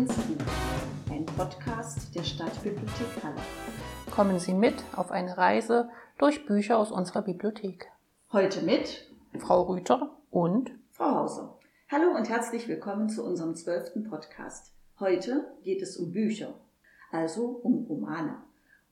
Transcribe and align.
Ins 0.00 0.14
Buch, 0.14 1.10
ein 1.10 1.26
Podcast 1.26 2.14
der 2.14 2.22
Stadtbibliothek 2.22 3.22
Halle. 3.22 3.36
Kommen 4.10 4.38
Sie 4.38 4.54
mit 4.54 4.82
auf 4.96 5.10
eine 5.10 5.36
Reise 5.36 5.90
durch 6.16 6.46
Bücher 6.46 6.78
aus 6.78 6.90
unserer 6.90 7.20
Bibliothek. 7.20 7.86
Heute 8.32 8.62
mit 8.62 9.12
Frau 9.38 9.64
Rüther 9.64 10.16
und 10.30 10.70
Frau 10.90 11.16
Hauser. 11.16 11.58
Hallo 11.90 12.16
und 12.16 12.30
herzlich 12.30 12.66
willkommen 12.66 13.10
zu 13.10 13.22
unserem 13.22 13.54
zwölften 13.54 14.04
Podcast. 14.04 14.72
Heute 14.98 15.52
geht 15.64 15.82
es 15.82 15.98
um 15.98 16.12
Bücher, 16.12 16.54
also 17.12 17.60
um 17.62 17.84
Romane. 17.84 18.38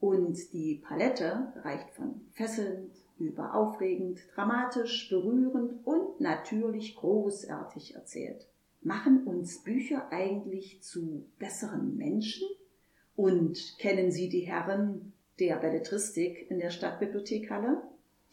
Und 0.00 0.36
die 0.52 0.84
Palette 0.86 1.54
reicht 1.64 1.88
von 1.92 2.20
fesselnd 2.32 2.92
über 3.16 3.54
aufregend, 3.54 4.20
dramatisch, 4.34 5.08
berührend 5.08 5.72
und 5.86 6.20
natürlich 6.20 6.96
großartig 6.96 7.94
erzählt. 7.94 8.46
Machen 8.80 9.24
uns 9.24 9.62
Bücher 9.64 10.12
eigentlich 10.12 10.82
zu 10.82 11.24
besseren 11.38 11.96
Menschen? 11.96 12.46
Und 13.16 13.76
kennen 13.78 14.12
Sie 14.12 14.28
die 14.28 14.42
Herren 14.42 15.12
der 15.40 15.56
Belletristik 15.56 16.50
in 16.50 16.58
der 16.58 16.70
Stadtbibliothek 16.70 17.50
Halle? 17.50 17.82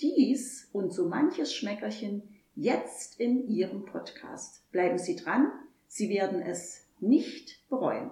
Dies 0.01 0.69
und 0.71 0.93
so 0.93 1.07
manches 1.07 1.53
Schmeckerchen 1.53 2.21
jetzt 2.55 3.19
in 3.19 3.47
Ihrem 3.47 3.85
Podcast. 3.85 4.69
Bleiben 4.71 4.99
Sie 4.99 5.15
dran, 5.15 5.51
Sie 5.87 6.09
werden 6.09 6.41
es 6.41 6.85
nicht 6.99 7.67
bereuen. 7.69 8.11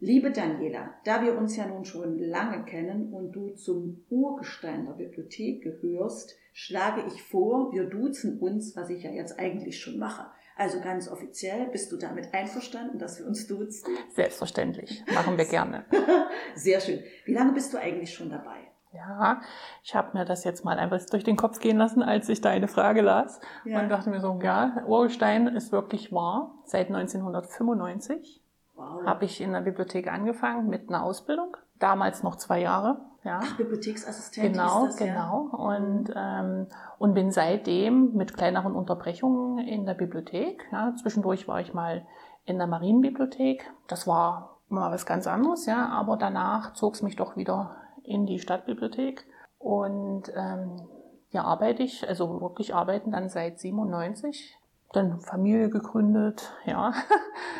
Liebe 0.00 0.32
Daniela, 0.32 0.92
da 1.04 1.22
wir 1.22 1.38
uns 1.38 1.56
ja 1.56 1.66
nun 1.66 1.84
schon 1.84 2.18
lange 2.18 2.64
kennen 2.64 3.12
und 3.12 3.32
du 3.32 3.50
zum 3.50 4.04
Urgestein 4.10 4.84
der 4.84 4.92
Bibliothek 4.92 5.62
gehörst, 5.62 6.36
schlage 6.52 7.04
ich 7.08 7.22
vor, 7.22 7.72
wir 7.72 7.84
duzen 7.84 8.38
uns, 8.38 8.76
was 8.76 8.90
ich 8.90 9.04
ja 9.04 9.10
jetzt 9.10 9.38
eigentlich 9.38 9.80
schon 9.80 9.98
mache. 9.98 10.26
Also 10.56 10.80
ganz 10.80 11.08
offiziell, 11.08 11.66
bist 11.66 11.90
du 11.90 11.96
damit 11.96 12.32
einverstanden, 12.32 12.98
dass 12.98 13.18
wir 13.18 13.26
uns 13.26 13.46
duzen? 13.46 13.96
Selbstverständlich, 14.14 15.04
machen 15.12 15.36
wir 15.36 15.46
gerne. 15.46 15.84
Sehr 16.54 16.80
schön. 16.80 17.02
Wie 17.24 17.34
lange 17.34 17.52
bist 17.52 17.72
du 17.72 17.78
eigentlich 17.78 18.14
schon 18.14 18.30
dabei? 18.30 18.58
Ja, 18.92 19.40
ich 19.82 19.96
habe 19.96 20.16
mir 20.16 20.24
das 20.24 20.44
jetzt 20.44 20.64
mal 20.64 20.78
einfach 20.78 21.04
durch 21.10 21.24
den 21.24 21.36
Kopf 21.36 21.58
gehen 21.58 21.76
lassen, 21.76 22.02
als 22.02 22.28
ich 22.28 22.40
deine 22.40 22.68
Frage 22.68 23.00
las 23.00 23.40
ja. 23.64 23.80
und 23.80 23.88
dachte 23.88 24.08
mir 24.08 24.20
so, 24.20 24.38
ja, 24.40 24.84
Urgestein 24.86 25.48
ist 25.48 25.72
wirklich 25.72 26.12
wahr, 26.12 26.54
seit 26.64 26.86
1995. 26.86 28.40
Wow. 28.76 29.04
Habe 29.04 29.24
ich 29.24 29.40
in 29.40 29.52
der 29.52 29.62
Bibliothek 29.62 30.06
angefangen 30.06 30.68
mit 30.68 30.88
einer 30.88 31.02
Ausbildung. 31.02 31.56
Damals 31.80 32.22
noch 32.22 32.36
zwei 32.36 32.60
Jahre. 32.60 33.00
Ja. 33.24 33.40
Ach, 33.42 33.56
Bibliotheksassistent. 33.56 34.52
Genau, 34.52 34.86
das, 34.86 34.96
genau. 34.96 35.48
Ja? 35.52 35.58
Und, 35.58 36.12
ähm, 36.14 36.66
und 36.98 37.14
bin 37.14 37.30
seitdem 37.30 38.12
mit 38.12 38.36
kleineren 38.36 38.74
Unterbrechungen 38.74 39.66
in 39.66 39.86
der 39.86 39.94
Bibliothek. 39.94 40.68
Ja. 40.70 40.94
Zwischendurch 41.00 41.48
war 41.48 41.60
ich 41.60 41.72
mal 41.72 42.06
in 42.44 42.58
der 42.58 42.66
Marienbibliothek. 42.66 43.70
Das 43.88 44.06
war 44.06 44.58
mal 44.68 44.92
was 44.92 45.06
ganz 45.06 45.26
anderes, 45.26 45.64
ja. 45.66 45.88
Aber 45.88 46.18
danach 46.18 46.74
zog 46.74 46.94
es 46.94 47.02
mich 47.02 47.16
doch 47.16 47.36
wieder 47.36 47.76
in 48.02 48.26
die 48.26 48.38
Stadtbibliothek. 48.38 49.26
Und 49.58 50.30
ähm, 50.36 50.86
ja, 51.30 51.44
arbeite 51.44 51.82
ich, 51.82 52.06
also 52.06 52.40
wirklich 52.42 52.74
arbeiten 52.74 53.10
dann 53.10 53.30
seit 53.30 53.58
97 53.58 54.58
dann 54.94 55.20
Familie 55.20 55.68
gegründet, 55.68 56.52
ja. 56.64 56.92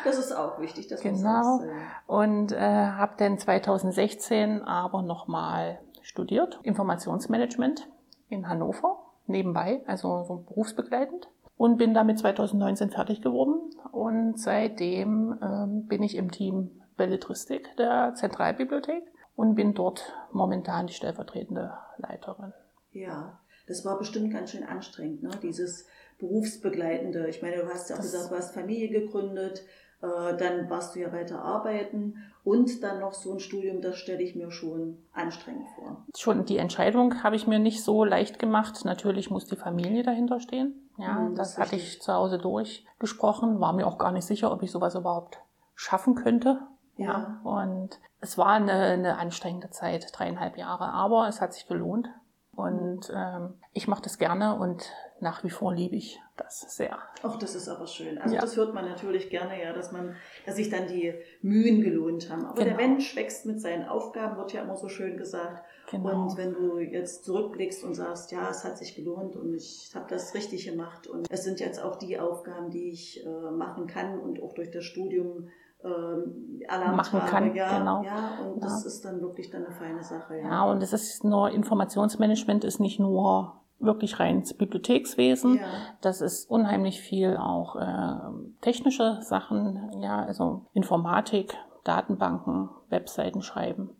Das 0.03 0.17
ist 0.17 0.31
auch 0.31 0.59
wichtig, 0.59 0.87
dass 0.87 1.01
genau. 1.01 1.57
Sagst, 1.57 1.67
Und 2.07 2.51
äh, 2.51 2.59
habe 2.59 3.13
dann 3.17 3.37
2016 3.37 4.61
aber 4.61 5.01
nochmal 5.01 5.79
studiert, 6.01 6.59
Informationsmanagement 6.63 7.87
in 8.29 8.47
Hannover, 8.47 8.99
nebenbei, 9.27 9.81
also 9.87 10.23
so 10.23 10.37
berufsbegleitend. 10.37 11.27
Und 11.57 11.77
bin 11.77 11.93
damit 11.93 12.19
2019 12.19 12.91
fertig 12.91 13.21
geworden. 13.21 13.55
Und 13.91 14.37
seitdem 14.37 15.39
ähm, 15.41 15.87
bin 15.87 16.03
ich 16.03 16.15
im 16.17 16.29
Team 16.29 16.81
Belletristik 16.97 17.75
der 17.77 18.13
Zentralbibliothek 18.15 19.03
und 19.35 19.55
bin 19.55 19.73
dort 19.73 20.13
momentan 20.31 20.87
die 20.87 20.93
stellvertretende 20.93 21.73
Leiterin. 21.97 22.53
Ja, 22.91 23.39
das 23.67 23.83
war 23.85 23.97
bestimmt 23.97 24.31
ganz 24.31 24.51
schön 24.51 24.63
anstrengend, 24.63 25.23
ne? 25.23 25.31
dieses 25.41 25.87
berufsbegleitende. 26.19 27.27
Ich 27.27 27.41
meine, 27.41 27.57
du 27.57 27.67
hast 27.67 27.89
ja 27.89 27.95
auch 27.95 28.01
das 28.01 28.11
gesagt, 28.11 28.31
du 28.31 28.35
hast 28.35 28.53
Familie 28.53 28.89
gegründet, 28.89 29.65
äh, 30.01 30.37
dann 30.37 30.69
warst 30.69 30.95
du 30.95 30.99
ja 30.99 31.11
weiter 31.11 31.41
arbeiten 31.41 32.15
und 32.43 32.83
dann 32.83 32.99
noch 32.99 33.13
so 33.13 33.33
ein 33.33 33.39
Studium, 33.39 33.81
das 33.81 33.97
stelle 33.97 34.21
ich 34.21 34.35
mir 34.35 34.51
schon 34.51 34.99
anstrengend 35.13 35.67
vor. 35.75 36.05
Schon 36.15 36.45
die 36.45 36.57
Entscheidung 36.57 37.23
habe 37.23 37.35
ich 37.35 37.47
mir 37.47 37.59
nicht 37.59 37.83
so 37.83 38.03
leicht 38.03 38.37
gemacht. 38.37 38.85
Natürlich 38.85 39.31
muss 39.31 39.45
die 39.45 39.55
Familie 39.55 40.03
dahinter 40.03 40.39
stehen. 40.39 40.89
Ja, 40.97 41.13
mhm, 41.13 41.35
das, 41.35 41.55
das 41.55 41.57
hatte 41.57 41.75
ich 41.75 42.01
zu 42.01 42.13
Hause 42.13 42.37
durchgesprochen, 42.37 43.59
war 43.59 43.73
mir 43.73 43.87
auch 43.87 43.97
gar 43.97 44.11
nicht 44.11 44.25
sicher, 44.25 44.51
ob 44.51 44.61
ich 44.63 44.71
sowas 44.71 44.95
überhaupt 44.95 45.39
schaffen 45.73 46.15
könnte. 46.15 46.61
Ja. 46.97 47.05
ja. 47.05 47.41
Und 47.43 47.99
es 48.21 48.37
war 48.37 48.49
eine, 48.49 48.73
eine 48.73 49.17
anstrengende 49.17 49.71
Zeit, 49.71 50.07
dreieinhalb 50.13 50.57
Jahre, 50.57 50.85
aber 50.85 51.27
es 51.27 51.41
hat 51.41 51.53
sich 51.53 51.67
gelohnt. 51.67 52.09
Und 52.55 53.11
ähm, 53.13 53.55
ich 53.73 53.87
mache 53.87 54.03
das 54.03 54.17
gerne 54.17 54.57
und 54.57 54.89
nach 55.19 55.43
wie 55.43 55.49
vor 55.49 55.73
liebe 55.73 55.95
ich 55.95 56.19
das 56.37 56.61
sehr. 56.75 56.97
Ach, 57.23 57.37
das 57.37 57.55
ist 57.55 57.67
aber 57.67 57.87
schön. 57.87 58.17
Also 58.17 58.35
ja. 58.35 58.41
das 58.41 58.55
hört 58.55 58.73
man 58.73 58.85
natürlich 58.85 59.29
gerne, 59.29 59.61
ja, 59.61 59.73
dass 59.73 59.91
man, 59.91 60.15
dass 60.45 60.55
sich 60.55 60.69
dann 60.69 60.87
die 60.87 61.13
Mühen 61.41 61.81
gelohnt 61.81 62.29
haben. 62.29 62.45
Aber 62.45 62.55
genau. 62.55 62.67
der 62.67 62.75
Mensch 62.75 63.15
wächst 63.15 63.45
mit 63.45 63.59
seinen 63.59 63.87
Aufgaben, 63.87 64.37
wird 64.37 64.53
ja 64.53 64.61
immer 64.61 64.75
so 64.75 64.87
schön 64.87 65.17
gesagt. 65.17 65.63
Genau. 65.91 66.23
Und 66.23 66.37
wenn 66.37 66.53
du 66.53 66.79
jetzt 66.79 67.25
zurückblickst 67.25 67.83
und 67.83 67.93
sagst, 67.93 68.31
ja, 68.31 68.49
es 68.49 68.63
hat 68.63 68.77
sich 68.77 68.95
gelohnt 68.95 69.35
und 69.35 69.53
ich 69.53 69.91
habe 69.93 70.05
das 70.09 70.33
richtig 70.33 70.65
gemacht 70.65 71.07
und 71.07 71.27
es 71.29 71.43
sind 71.43 71.59
jetzt 71.59 71.81
auch 71.81 71.97
die 71.97 72.19
Aufgaben, 72.19 72.69
die 72.69 72.89
ich 72.89 73.25
äh, 73.25 73.51
machen 73.51 73.87
kann 73.87 74.19
und 74.19 74.41
auch 74.41 74.53
durch 74.53 74.71
das 74.71 74.83
Studium 74.85 75.49
ähm, 75.85 76.63
Alarm 76.67 76.95
machen 76.95 77.19
kann. 77.21 77.55
Ja, 77.55 77.77
genau. 77.77 78.03
ja, 78.03 78.39
und 78.43 78.61
ja. 78.61 78.61
das 78.61 78.85
ist 78.85 79.05
dann 79.05 79.21
wirklich 79.21 79.51
dann 79.51 79.65
eine 79.65 79.75
feine 79.75 80.03
Sache. 80.03 80.37
Ja, 80.37 80.49
ja 80.49 80.63
und 80.65 80.81
es 80.81 80.93
ist 80.93 81.23
nur 81.23 81.51
Informationsmanagement 81.51 82.63
ist 82.63 82.79
nicht 82.79 82.99
nur 82.99 83.61
wirklich 83.79 84.19
rein 84.19 84.43
Bibliothekswesen. 84.57 85.57
Ja. 85.57 85.63
Das 86.01 86.21
ist 86.21 86.49
unheimlich 86.49 87.01
viel 87.01 87.37
auch 87.37 87.75
äh, 87.75 88.61
technische 88.61 89.19
Sachen, 89.21 89.91
ja, 90.01 90.23
also 90.23 90.65
Informatik, 90.73 91.55
Datenbanken, 91.83 92.69
Webseiten 92.89 93.41
schreiben. 93.41 93.91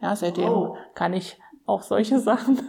Ja, 0.00 0.14
seitdem 0.16 0.52
oh. 0.52 0.76
kann 0.94 1.14
ich 1.14 1.40
auch 1.66 1.82
solche 1.82 2.18
Sachen 2.20 2.60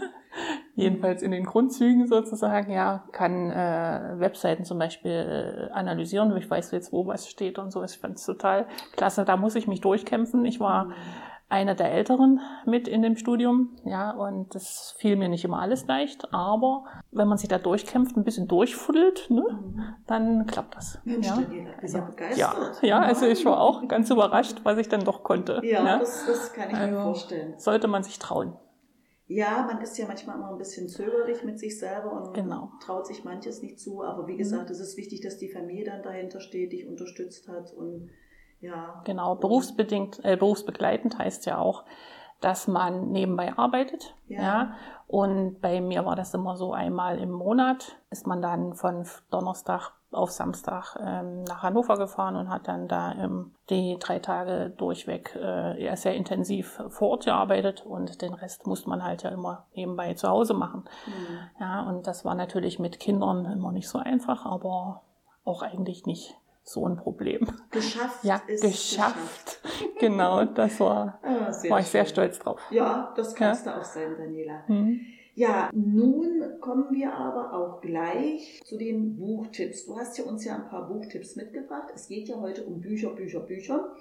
jedenfalls 0.76 1.22
in 1.22 1.32
den 1.32 1.46
Grundzügen 1.46 2.08
sozusagen, 2.08 2.72
ja, 2.72 3.04
kann 3.12 3.52
äh, 3.52 4.20
Webseiten 4.20 4.66
zum 4.66 4.80
Beispiel 4.80 5.70
äh, 5.70 5.74
analysieren. 5.74 6.36
Ich 6.38 6.50
weiß 6.50 6.72
jetzt, 6.72 6.94
wo 6.94 7.08
was 7.08 7.28
steht 7.28 7.60
und 7.60 7.72
so. 7.72 7.84
Ich 7.84 7.98
fand 7.98 8.18
es 8.18 8.26
total 8.26 8.68
klasse. 8.96 9.26
Da 9.26 9.38
muss 9.38 9.56
ich 9.56 9.68
mich 9.68 9.82
durchkämpfen. 9.82 10.46
Ich 10.46 10.60
war 10.60 10.86
mhm. 10.86 10.94
einer 11.50 11.76
der 11.76 11.92
Älteren 11.92 12.40
mit 12.66 12.88
in 12.88 13.02
dem 13.02 13.18
Studium, 13.18 13.76
ja, 13.84 14.12
und 14.12 14.56
das 14.56 14.96
fiel 14.98 15.18
mir 15.18 15.28
nicht 15.28 15.44
immer 15.44 15.60
alles 15.60 15.86
leicht. 15.88 16.34
Aber 16.34 16.86
wenn 17.12 17.28
man 17.28 17.38
sich 17.38 17.50
da 17.50 17.58
durchkämpft, 17.58 18.16
ein 18.16 18.24
bisschen 18.24 18.48
durchfuddelt, 18.48 19.30
ne, 19.30 19.44
mhm. 19.50 19.84
dann 20.08 20.46
klappt 20.48 20.76
das. 20.76 21.00
Mensch, 21.04 21.28
ja. 21.28 21.38
Bist 21.82 21.96
ja 21.96 22.02
begeistert. 22.02 22.82
Ja, 22.82 23.00
also 23.00 23.26
ich 23.26 23.46
war 23.46 23.60
auch 23.60 23.88
ganz 23.88 24.10
überrascht, 24.10 24.62
was 24.64 24.78
ich 24.78 24.88
dann 24.88 25.04
doch 25.04 25.24
konnte. 25.24 25.60
Ja, 25.64 25.84
ja. 25.86 26.00
Das, 26.00 26.26
das 26.26 26.54
kann 26.54 26.70
ich 26.70 26.76
also 26.78 26.96
mir 26.96 27.04
vorstellen. 27.04 27.54
Sollte 27.58 27.88
man 27.88 28.04
sich 28.04 28.18
trauen. 28.20 28.54
Ja, 29.34 29.66
man 29.66 29.82
ist 29.82 29.98
ja 29.98 30.06
manchmal 30.08 30.36
immer 30.36 30.52
ein 30.52 30.58
bisschen 30.58 30.90
zögerlich 30.90 31.42
mit 31.46 31.58
sich 31.58 31.80
selber 31.80 32.12
und 32.12 32.34
genau. 32.34 32.70
traut 32.84 33.08
sich 33.08 33.24
manches 33.24 33.62
nicht 33.62 33.80
zu. 33.80 34.04
Aber 34.04 34.28
wie 34.28 34.36
gesagt, 34.36 34.66
mhm. 34.66 34.76
es 34.76 34.82
ist 34.82 34.98
wichtig, 34.98 35.22
dass 35.22 35.38
die 35.38 35.48
Familie 35.48 35.86
dann 35.86 36.04
dahinter 36.04 36.42
steht, 36.42 36.74
dich 36.74 36.86
unterstützt 36.86 37.48
hat 37.48 37.72
und 37.74 38.10
ja. 38.60 39.02
Genau, 39.06 39.36
berufsbedingt, 39.36 40.20
äh, 40.26 40.36
berufsbegleitend 40.36 41.18
heißt 41.18 41.46
ja 41.46 41.60
auch, 41.60 41.86
dass 42.42 42.68
man 42.68 43.12
nebenbei 43.12 43.58
arbeitet. 43.58 44.16
Ja. 44.28 44.42
ja. 44.42 44.74
Und 45.08 45.62
bei 45.62 45.82
mir 45.82 46.06
war 46.06 46.16
das 46.16 46.34
immer 46.34 46.58
so 46.58 46.74
einmal 46.74 47.18
im 47.20 47.32
Monat, 47.32 47.98
ist 48.10 48.28
man 48.28 48.42
dann 48.42 48.74
von 48.74 49.06
Donnerstag 49.30 49.92
auf 50.12 50.32
Samstag 50.32 50.98
ähm, 51.02 51.44
nach 51.44 51.64
Hannover 51.64 51.98
gefahren 51.98 52.36
und 52.36 52.50
hat 52.50 52.68
dann 52.68 52.88
da 52.88 53.14
ähm, 53.14 53.54
die 53.70 53.98
drei 54.00 54.20
Tage 54.20 54.70
durchweg 54.70 55.36
äh, 55.36 55.96
sehr 55.96 56.16
intensiv 56.16 56.82
vor 56.90 57.12
Ort 57.12 57.26
gearbeitet 57.26 57.86
und 57.86 58.22
den 58.22 58.34
Rest 58.34 58.68
musste 58.68 58.90
man 58.90 59.04
halt 59.04 59.24
ja 59.24 59.30
immer 59.30 59.68
nebenbei 59.74 60.14
zu 60.14 60.28
Hause 60.28 60.54
machen. 60.54 60.84
Mhm. 61.08 61.62
Ja, 61.62 61.88
und 61.88 62.08
das 62.08 62.26
war 62.26 62.36
natürlich 62.36 62.78
mit 62.78 63.00
Kindern 63.00 63.46
immer 63.46 63.72
nicht 63.72 63.88
so 63.88 64.00
einfach, 64.00 64.46
aber 64.46 65.02
auch 65.46 65.62
eigentlich 65.62 66.06
nicht 66.06 66.38
so 66.64 66.88
ein 66.88 66.96
Problem. 66.96 67.48
Geschafft 67.72 68.24
ja, 68.24 68.42
ist 68.48 68.64
geschafft. 68.64 69.62
geschafft. 69.62 69.96
genau, 70.00 70.46
das 70.46 70.80
war, 70.80 71.20
ah, 71.24 71.52
war 71.70 71.80
ich 71.80 71.88
sehr 71.88 72.06
stolz 72.06 72.40
drauf. 72.40 72.60
Ja, 72.70 73.14
das 73.16 73.36
kannst 73.36 73.66
ja. 73.66 73.74
du 73.74 73.80
auch 73.80 73.84
sein, 73.84 74.16
Daniela. 74.18 74.64
Mhm. 74.68 75.02
Ja, 75.34 75.70
nun 75.74 76.60
kommen 76.60 76.92
wir 76.92 77.14
aber 77.14 77.54
auch 77.54 77.82
gleich 77.82 78.62
zu 78.66 78.78
den 78.78 79.16
Buchtipps. 79.16 79.86
Du 79.86 79.98
hast 79.98 80.18
ja 80.18 80.26
uns 80.26 80.44
ja 80.44 80.56
ein 80.56 80.68
paar 80.68 80.88
Buchtipps 80.88 81.36
mitgebracht. 81.36 81.88
Es 81.96 82.08
geht 82.08 82.28
ja 82.28 82.40
heute 82.40 82.66
um 82.66 82.82
Bücher, 82.82 83.12
Bücher, 83.12 83.40
Bücher. 83.40 83.96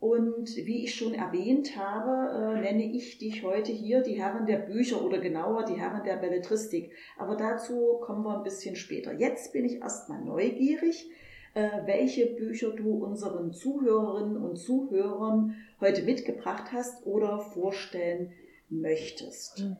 Und 0.00 0.56
wie 0.56 0.84
ich 0.84 0.94
schon 0.94 1.14
erwähnt 1.14 1.76
habe, 1.76 2.56
äh, 2.56 2.60
nenne 2.60 2.92
ich 2.92 3.18
dich 3.18 3.42
heute 3.42 3.72
hier 3.72 4.02
die 4.02 4.20
Herren 4.20 4.46
der 4.46 4.58
Bücher 4.58 5.02
oder 5.02 5.18
genauer 5.18 5.64
die 5.64 5.80
Herren 5.80 6.02
der 6.04 6.16
Belletristik. 6.16 6.92
Aber 7.18 7.36
dazu 7.36 7.98
kommen 8.02 8.24
wir 8.24 8.36
ein 8.36 8.42
bisschen 8.42 8.76
später. 8.76 9.12
Jetzt 9.12 9.52
bin 9.52 9.64
ich 9.64 9.80
erstmal 9.80 10.22
neugierig. 10.22 11.08
Äh, 11.54 11.68
welche 11.86 12.26
Bücher 12.26 12.70
du 12.70 13.04
unseren 13.04 13.52
Zuhörerinnen 13.52 14.36
und 14.36 14.56
Zuhörern 14.56 15.54
heute 15.80 16.02
mitgebracht 16.02 16.72
hast 16.72 17.06
oder 17.06 17.38
vorstellen 17.40 18.32
möchtest. 18.68 19.60
Mhm. 19.60 19.76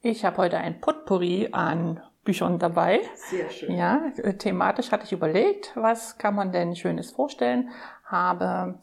Ich 0.00 0.24
habe 0.24 0.38
heute 0.38 0.58
ein 0.58 0.80
Potpourri 0.80 1.48
an 1.52 2.00
Büchern 2.24 2.58
dabei. 2.58 3.00
Sehr 3.16 3.50
schön. 3.50 3.76
Ja, 3.76 4.10
thematisch 4.38 4.92
hatte 4.92 5.04
ich 5.04 5.12
überlegt, 5.12 5.72
was 5.74 6.18
kann 6.18 6.34
man 6.34 6.52
denn 6.52 6.74
Schönes 6.74 7.10
vorstellen. 7.10 7.70
Habe 8.04 8.78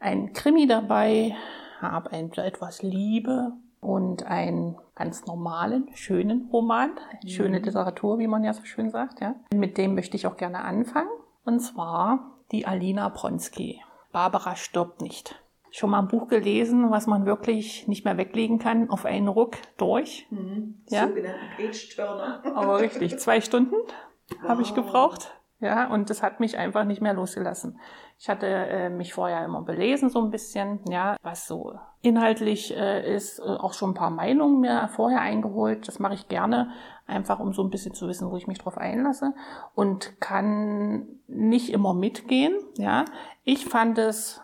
ein 0.00 0.32
Krimi 0.32 0.66
dabei, 0.66 1.34
habe 1.80 2.12
ein, 2.12 2.32
etwas 2.32 2.82
Liebe 2.82 3.52
und 3.80 4.26
einen 4.26 4.76
ganz 4.94 5.26
normalen, 5.26 5.88
schönen 5.94 6.48
Roman, 6.52 6.90
schöne 7.26 7.58
mhm. 7.58 7.64
Literatur, 7.64 8.18
wie 8.18 8.26
man 8.26 8.44
ja 8.44 8.54
so 8.54 8.64
schön 8.64 8.90
sagt. 8.90 9.20
Ja. 9.20 9.34
Mit 9.54 9.76
dem 9.76 9.94
möchte 9.94 10.16
ich 10.16 10.26
auch 10.26 10.36
gerne 10.36 10.64
anfangen. 10.64 11.10
Und 11.46 11.60
zwar 11.60 12.38
die 12.50 12.66
Alina 12.66 13.08
Bronski. 13.08 13.80
Barbara 14.12 14.56
stirbt 14.56 15.00
nicht. 15.00 15.40
Schon 15.70 15.90
mal 15.90 16.00
ein 16.00 16.08
Buch 16.08 16.28
gelesen, 16.28 16.90
was 16.90 17.06
man 17.06 17.24
wirklich 17.24 17.86
nicht 17.86 18.04
mehr 18.04 18.16
weglegen 18.16 18.58
kann, 18.58 18.90
auf 18.90 19.04
einen 19.04 19.28
Ruck 19.28 19.56
durch. 19.76 20.26
Mhm. 20.30 20.82
Ja? 20.88 21.06
Sogenannten 21.06 21.46
Page-Turner. 21.56 22.42
Aber 22.54 22.80
richtig, 22.80 23.18
zwei 23.18 23.40
Stunden 23.40 23.74
wow. 24.40 24.48
habe 24.48 24.62
ich 24.62 24.74
gebraucht. 24.74 25.35
Ja, 25.58 25.90
und 25.90 26.10
das 26.10 26.22
hat 26.22 26.38
mich 26.38 26.58
einfach 26.58 26.84
nicht 26.84 27.00
mehr 27.00 27.14
losgelassen. 27.14 27.80
Ich 28.18 28.28
hatte 28.28 28.46
äh, 28.46 28.90
mich 28.90 29.14
vorher 29.14 29.42
immer 29.44 29.62
belesen, 29.62 30.10
so 30.10 30.20
ein 30.20 30.30
bisschen, 30.30 30.80
ja, 30.90 31.16
was 31.22 31.46
so 31.46 31.72
inhaltlich 32.02 32.76
äh, 32.76 33.14
ist, 33.14 33.38
äh, 33.38 33.42
auch 33.42 33.72
schon 33.72 33.90
ein 33.90 33.94
paar 33.94 34.10
Meinungen 34.10 34.60
mir 34.60 34.88
vorher 34.88 35.20
eingeholt. 35.20 35.88
Das 35.88 35.98
mache 35.98 36.12
ich 36.12 36.28
gerne, 36.28 36.70
einfach 37.06 37.40
um 37.40 37.54
so 37.54 37.62
ein 37.62 37.70
bisschen 37.70 37.94
zu 37.94 38.06
wissen, 38.06 38.30
wo 38.30 38.36
ich 38.36 38.46
mich 38.46 38.58
drauf 38.58 38.76
einlasse 38.76 39.32
und 39.74 40.20
kann 40.20 41.06
nicht 41.26 41.70
immer 41.72 41.94
mitgehen, 41.94 42.54
ja. 42.76 43.06
Ich 43.44 43.64
fand 43.64 43.96
es 43.96 44.42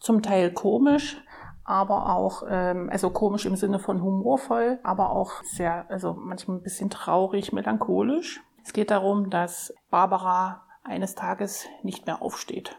zum 0.00 0.22
Teil 0.22 0.50
komisch, 0.52 1.22
aber 1.64 2.14
auch, 2.14 2.42
ähm, 2.48 2.88
also 2.90 3.10
komisch 3.10 3.44
im 3.44 3.56
Sinne 3.56 3.78
von 3.78 4.02
humorvoll, 4.02 4.78
aber 4.82 5.10
auch 5.10 5.42
sehr, 5.42 5.90
also 5.90 6.14
manchmal 6.14 6.58
ein 6.58 6.62
bisschen 6.62 6.88
traurig, 6.88 7.52
melancholisch. 7.52 8.42
Es 8.64 8.72
geht 8.72 8.90
darum, 8.90 9.30
dass 9.30 9.74
Barbara 9.90 10.64
eines 10.82 11.14
Tages 11.14 11.66
nicht 11.82 12.06
mehr 12.06 12.22
aufsteht. 12.22 12.76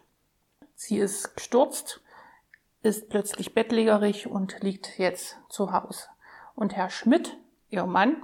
Sie 0.74 0.98
ist 0.98 1.36
gestürzt, 1.36 2.02
ist 2.82 3.10
plötzlich 3.10 3.54
bettlägerig 3.54 4.28
und 4.28 4.62
liegt 4.62 4.98
jetzt 4.98 5.38
zu 5.48 5.72
Hause. 5.72 6.08
Und 6.56 6.76
Herr 6.76 6.90
Schmidt, 6.90 7.38
ihr 7.70 7.86
Mann, 7.86 8.18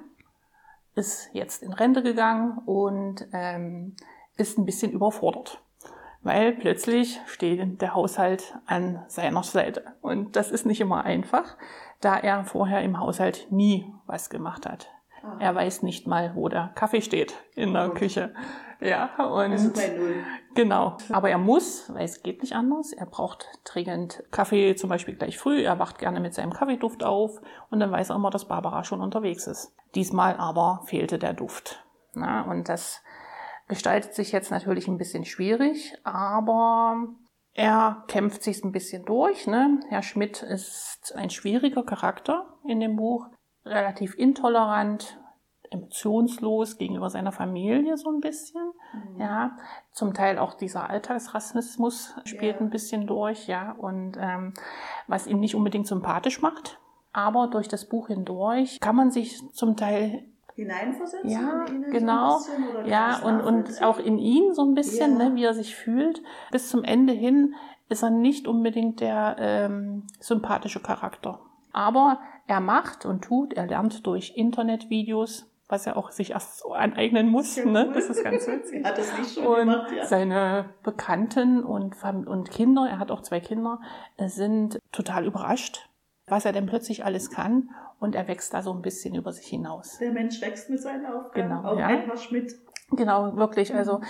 ist 0.96 1.30
jetzt 1.34 1.64
in 1.64 1.72
Rente 1.72 2.04
gegangen 2.04 2.58
und 2.66 3.28
ähm, 3.32 3.96
ist 4.38 4.58
ein 4.58 4.66
bisschen 4.66 4.92
überfordert, 4.92 5.62
weil 6.22 6.54
plötzlich 6.54 7.22
steht 7.28 7.82
der 7.82 7.94
Haushalt 7.94 8.58
an 8.66 9.04
seiner 9.08 9.44
Seite. 9.44 9.96
Und 10.02 10.36
das 10.36 10.52
ist 10.52 10.66
nicht 10.66 10.82
immer 10.82 11.06
einfach, 11.06 11.58
da 12.02 12.18
er 12.18 12.44
vorher 12.44 12.82
im 12.82 13.00
Haushalt 13.00 13.48
nie 13.52 13.94
was 14.06 14.30
gemacht 14.30 14.66
hat. 14.66 14.90
Ah. 15.24 15.38
Er 15.40 15.56
weiß 15.56 15.84
nicht 15.84 16.08
mal, 16.08 16.36
wo 16.36 16.50
der 16.50 16.72
Kaffee 16.76 17.02
steht 17.02 17.36
in 17.56 17.74
der 17.74 17.92
oh. 17.92 17.94
Küche. 17.94 18.34
Ja, 18.80 19.16
und 19.18 19.52
also 19.52 19.72
bei 19.72 19.90
Null. 19.90 20.16
genau. 20.56 20.98
Aber 21.12 21.30
er 21.30 21.38
muss, 21.38 21.94
weil 21.94 22.06
es 22.06 22.24
geht 22.24 22.42
nicht 22.42 22.54
anders. 22.54 22.94
Er 22.94 23.06
braucht 23.06 23.48
dringend 23.64 24.24
Kaffee, 24.32 24.76
zum 24.76 24.90
Beispiel 24.90 25.16
gleich 25.16 25.38
früh. 25.38 25.62
Er 25.62 25.78
wacht 25.78 26.00
gerne 26.00 26.20
mit 26.20 26.34
seinem 26.34 26.52
Kaffeeduft 26.52 27.04
auf 27.04 27.42
und 27.70 27.80
dann 27.80 27.92
weiß 27.92 28.10
er 28.10 28.16
immer, 28.16 28.32
dass 28.32 28.48
Barbara 28.48 28.84
schon 28.84 29.02
unterwegs 29.02 29.46
ist. 29.46 29.76
Diesmal 29.94 30.36
aber 30.38 30.82
fehlte 30.86 31.20
der 31.20 31.34
Duft. 31.34 31.86
Na, 32.14 32.42
und 32.42 32.70
das 32.70 33.04
gestaltet 33.68 34.16
sich 34.16 34.32
jetzt 34.32 34.50
natürlich 34.50 34.88
ein 34.88 34.98
bisschen 34.98 35.26
schwierig, 35.26 35.96
aber 36.04 37.08
er 37.54 38.04
kämpft 38.08 38.44
sich 38.44 38.64
ein 38.64 38.72
bisschen 38.72 39.06
durch. 39.06 39.46
Ne? 39.46 39.80
Herr 39.90 40.04
Schmidt 40.04 40.42
ist 40.42 41.14
ein 41.16 41.30
schwieriger 41.30 41.84
Charakter 41.84 42.58
in 42.66 42.80
dem 42.80 42.96
Buch 42.96 43.28
relativ 43.66 44.16
intolerant, 44.18 45.20
emotionslos 45.70 46.78
gegenüber 46.78 47.10
seiner 47.10 47.32
Familie 47.32 47.98
so 47.98 48.10
ein 48.10 48.20
bisschen. 48.20 48.62
Mhm. 48.94 49.22
Ja, 49.22 49.58
zum 49.92 50.14
Teil 50.14 50.38
auch 50.38 50.54
dieser 50.54 50.90
Alltagsrassismus 50.90 52.16
spielt 52.26 52.56
ja. 52.56 52.62
ein 52.62 52.70
bisschen 52.70 53.08
durch, 53.08 53.48
ja, 53.48 53.72
und 53.72 54.18
ähm, 54.20 54.54
was 55.08 55.28
ihn 55.28 55.40
nicht 55.40 55.56
unbedingt 55.56 55.88
sympathisch 55.88 56.42
macht. 56.42 56.80
Aber 57.14 57.48
durch 57.48 57.68
das 57.68 57.86
Buch 57.86 58.08
hindurch 58.08 58.80
kann 58.80 58.96
man 58.96 59.12
sich 59.12 59.42
zum 59.54 59.76
Teil 59.76 60.26
hineinversetzen. 60.56 61.30
Ja, 61.30 61.66
genau. 61.92 62.38
So 62.40 62.52
ja, 62.86 63.20
und, 63.20 63.42
und 63.42 63.82
auch 63.82 64.00
in 64.00 64.18
ihn 64.18 64.54
so 64.54 64.64
ein 64.64 64.76
bisschen, 64.76 65.20
ja. 65.20 65.30
ne, 65.30 65.36
wie 65.36 65.44
er 65.44 65.54
sich 65.54 65.76
fühlt. 65.76 66.22
Bis 66.52 66.70
zum 66.70 66.84
Ende 66.84 67.14
hin 67.14 67.56
ist 67.90 68.04
er 68.04 68.10
nicht 68.10 68.48
unbedingt 68.48 69.02
der 69.02 69.36
ähm, 69.40 70.04
sympathische 70.20 70.80
Charakter. 70.80 71.40
Aber 71.74 72.20
er 72.48 72.60
macht 72.60 73.06
und 73.06 73.24
tut, 73.24 73.54
er 73.54 73.68
lernt 73.68 74.06
durch 74.06 74.34
Internetvideos, 74.36 75.50
was 75.68 75.88
er 75.88 75.96
auch 75.96 76.12
sich 76.12 76.32
erst 76.32 76.60
so 76.60 76.74
aneignen 76.74 77.30
muss. 77.30 77.58
Ne? 77.58 77.92
Das 77.94 78.10
ist 78.10 78.24
ganz 78.24 78.46
witzig. 78.48 78.84
hat 78.84 78.98
das 78.98 79.18
nicht 79.18 79.34
schon 79.34 79.46
und 79.46 79.56
gemacht, 79.60 79.92
ja. 79.96 80.06
seine 80.06 80.66
Bekannten 80.84 81.64
und, 81.64 81.96
und 82.04 82.52
Kinder, 82.52 82.88
er 82.90 83.00
hat 83.00 83.10
auch 83.10 83.22
zwei 83.22 83.40
Kinder, 83.40 83.80
sind 84.18 84.80
total 84.92 85.26
überrascht, 85.26 85.90
was 86.28 86.46
er 86.46 86.52
denn 86.52 86.66
plötzlich 86.66 87.06
alles 87.06 87.30
kann. 87.30 87.70
Und 88.00 88.16
er 88.16 88.28
wächst 88.28 88.54
da 88.56 88.64
so 88.64 88.74
ein 88.74 88.82
bisschen 88.82 89.14
über 89.14 89.32
sich 89.32 89.46
hinaus. 89.46 90.00
Der 90.00 90.12
Mensch 90.12 90.42
wächst 90.42 90.72
mit 90.72 90.82
seinen 90.82 91.06
Aufgaben. 91.06 91.50
Genau, 91.50 91.64
auch 91.64 91.78
ja. 91.78 91.86
ein 91.86 92.02
Herr 92.06 92.18
Schmidt. 92.18 92.56
Genau, 92.90 93.36
wirklich. 93.38 93.76
Also 93.76 94.00
mhm. 94.00 94.06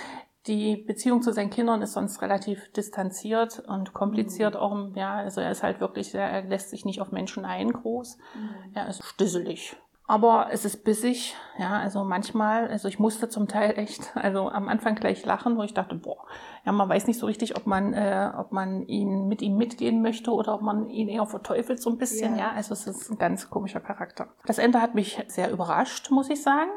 Die 0.48 0.76
Beziehung 0.76 1.22
zu 1.22 1.32
seinen 1.32 1.52
Kindern 1.52 1.82
ist 1.82 1.94
sonst 1.94 2.22
relativ 2.22 2.72
distanziert 2.72 3.60
und 3.68 3.94
kompliziert 3.94 4.56
mhm. 4.56 4.60
auch. 4.60 4.88
Ja, 4.96 5.16
also 5.16 5.40
er 5.42 5.52
ist 5.52 5.62
halt 5.62 5.80
wirklich 5.80 6.10
sehr, 6.12 6.28
er 6.28 6.44
lässt 6.44 6.72
sich 6.72 6.84
nicht 6.84 7.00
auf 7.00 7.12
Menschen 7.12 7.46
ein 7.46 7.72
groß. 7.72 8.18
Mhm. 8.36 8.72
Er 8.74 8.88
ist 8.88 9.04
stisselig. 9.04 9.76
Aber 10.12 10.48
es 10.52 10.66
ist 10.66 10.84
bissig, 10.84 11.38
ja, 11.58 11.80
also 11.80 12.04
manchmal, 12.04 12.68
also 12.68 12.90
ich 12.90 13.00
musste 13.00 13.30
zum 13.30 13.48
Teil 13.48 13.78
echt, 13.78 14.12
also 14.18 14.50
am 14.50 14.68
Anfang 14.68 14.96
gleich 14.96 15.24
lachen, 15.26 15.56
wo 15.58 15.64
ich 15.64 15.74
dachte, 15.74 15.96
boah, 15.96 16.26
ja, 16.66 16.74
man 16.74 16.90
weiß 16.90 17.08
nicht 17.08 17.18
so 17.18 17.28
richtig, 17.28 17.56
ob 17.56 17.66
man, 17.66 17.94
äh, 17.94 18.30
ob 18.38 18.52
man 18.52 18.82
ihn 18.88 19.30
mit 19.30 19.42
ihm 19.42 19.56
mitgehen 19.56 20.02
möchte 20.02 20.32
oder 20.32 20.56
ob 20.56 20.64
man 20.64 20.90
ihn 20.90 21.08
eher 21.08 21.26
verteufelt 21.28 21.82
so 21.82 21.90
ein 21.90 21.98
bisschen, 21.98 22.36
ja. 22.36 22.48
ja, 22.48 22.52
also 22.52 22.74
es 22.74 22.88
ist 22.88 23.10
ein 23.10 23.20
ganz 23.20 23.50
komischer 23.50 23.80
Charakter. 23.80 24.28
Das 24.46 24.58
Ende 24.58 24.82
hat 24.82 24.96
mich 24.96 25.24
sehr 25.28 25.50
überrascht, 25.50 26.12
muss 26.12 26.30
ich 26.30 26.44
sagen. 26.44 26.72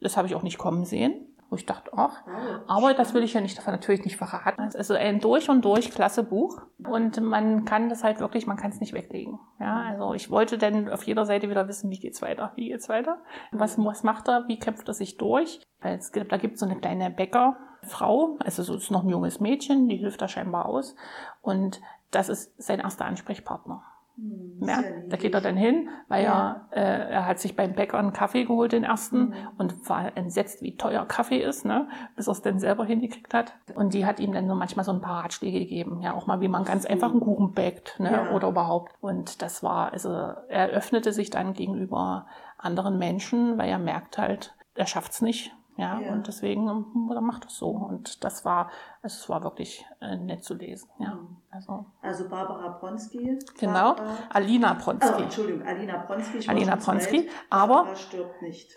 Das 0.00 0.16
habe 0.16 0.26
ich 0.26 0.34
auch 0.34 0.42
nicht 0.42 0.58
kommen 0.58 0.84
sehen. 0.84 1.29
Wo 1.50 1.56
ich 1.56 1.66
dachte, 1.66 1.90
ach, 1.96 2.22
aber 2.68 2.94
das 2.94 3.12
will 3.12 3.24
ich 3.24 3.34
ja 3.34 3.40
nicht, 3.40 3.58
davon 3.58 3.74
natürlich 3.74 4.04
nicht 4.04 4.16
verraten. 4.16 4.62
Es 4.62 4.76
ist 4.76 4.76
also 4.76 4.94
ein 4.94 5.18
durch 5.18 5.50
und 5.50 5.64
durch 5.64 5.90
klasse 5.90 6.22
Buch. 6.22 6.62
Und 6.88 7.20
man 7.20 7.64
kann 7.64 7.88
das 7.88 8.04
halt 8.04 8.20
wirklich, 8.20 8.46
man 8.46 8.56
kann 8.56 8.70
es 8.70 8.78
nicht 8.78 8.92
weglegen. 8.92 9.40
Ja, 9.58 9.82
also 9.90 10.14
ich 10.14 10.30
wollte 10.30 10.58
dann 10.58 10.88
auf 10.88 11.02
jeder 11.02 11.26
Seite 11.26 11.50
wieder 11.50 11.66
wissen, 11.66 11.90
wie 11.90 11.98
geht's 11.98 12.22
weiter? 12.22 12.52
Wie 12.54 12.68
geht's 12.68 12.88
weiter? 12.88 13.18
Was, 13.50 13.76
was 13.78 14.04
macht 14.04 14.28
er? 14.28 14.46
Wie 14.46 14.60
kämpft 14.60 14.86
er 14.86 14.94
sich 14.94 15.16
durch? 15.16 15.60
Es 15.80 16.12
gibt, 16.12 16.30
da 16.30 16.36
gibt 16.36 16.54
es 16.54 16.60
so 16.60 16.66
eine 16.66 16.78
kleine 16.78 17.10
Bäckerfrau, 17.10 18.36
also 18.38 18.62
so 18.62 18.76
ist 18.76 18.92
noch 18.92 19.02
ein 19.02 19.10
junges 19.10 19.40
Mädchen, 19.40 19.88
die 19.88 19.96
hilft 19.96 20.22
da 20.22 20.28
scheinbar 20.28 20.66
aus. 20.66 20.94
Und 21.42 21.80
das 22.12 22.28
ist 22.28 22.62
sein 22.62 22.78
erster 22.78 23.06
Ansprechpartner. 23.06 23.82
Hm, 24.20 24.68
ja, 24.68 24.82
da 25.08 25.16
geht 25.16 25.34
er 25.34 25.40
dann 25.40 25.56
hin, 25.56 25.88
weil 26.08 26.24
ja. 26.24 26.66
er, 26.70 26.82
äh, 26.82 27.12
er 27.12 27.26
hat 27.26 27.38
sich 27.38 27.56
beim 27.56 27.72
Bäcker 27.72 27.98
einen 27.98 28.12
Kaffee 28.12 28.44
geholt, 28.44 28.72
den 28.72 28.84
ersten, 28.84 29.30
mhm. 29.30 29.34
und 29.56 29.88
war 29.88 30.14
entsetzt, 30.16 30.62
wie 30.62 30.76
teuer 30.76 31.06
Kaffee 31.06 31.38
ist, 31.38 31.64
ne, 31.64 31.88
bis 32.16 32.28
er 32.28 32.32
es 32.32 32.42
dann 32.42 32.58
selber 32.58 32.84
hingekriegt 32.84 33.32
hat. 33.32 33.54
Und 33.74 33.94
die 33.94 34.04
hat 34.04 34.20
ihm 34.20 34.32
dann 34.32 34.46
so 34.46 34.54
manchmal 34.54 34.84
so 34.84 34.92
ein 34.92 35.00
paar 35.00 35.24
Ratschläge 35.24 35.58
gegeben, 35.60 36.02
ja, 36.02 36.12
auch 36.14 36.26
mal, 36.26 36.40
wie 36.40 36.48
man 36.48 36.64
ganz 36.64 36.84
einfach 36.84 37.10
einen 37.10 37.20
Kuchen 37.20 37.52
bäckt, 37.52 37.98
ne, 37.98 38.12
ja. 38.12 38.30
oder 38.32 38.48
überhaupt. 38.48 38.92
Und 39.00 39.40
das 39.40 39.62
war, 39.62 39.92
also 39.92 40.10
er 40.10 40.68
öffnete 40.68 41.12
sich 41.12 41.30
dann 41.30 41.54
gegenüber 41.54 42.26
anderen 42.58 42.98
Menschen, 42.98 43.56
weil 43.56 43.70
er 43.70 43.78
merkt 43.78 44.18
halt, 44.18 44.54
er 44.74 44.86
schafft's 44.86 45.22
nicht, 45.22 45.54
ja, 45.80 46.00
ja, 46.00 46.12
und 46.12 46.26
deswegen 46.26 46.68
ähm, 46.68 46.86
macht 47.22 47.46
es 47.46 47.56
so. 47.56 47.68
Und 47.68 48.22
das 48.22 48.44
war, 48.44 48.70
es 49.02 49.28
war 49.28 49.42
wirklich 49.42 49.86
äh, 50.00 50.16
nett 50.16 50.44
zu 50.44 50.54
lesen. 50.54 50.88
Ja, 50.98 51.14
mhm. 51.14 51.38
also. 51.50 51.86
also 52.02 52.28
Barbara 52.28 52.78
Bronski. 52.78 53.38
Genau, 53.58 53.94
Barbara, 53.94 54.16
Alina 54.28 54.74
Bronski. 54.74 55.14
Oh, 55.16 55.22
Entschuldigung, 55.22 55.66
Alina 55.66 56.04
Bronski. 56.06 56.48
Alina 56.48 56.76
Bronski. 56.76 57.28
Aber 57.48 57.88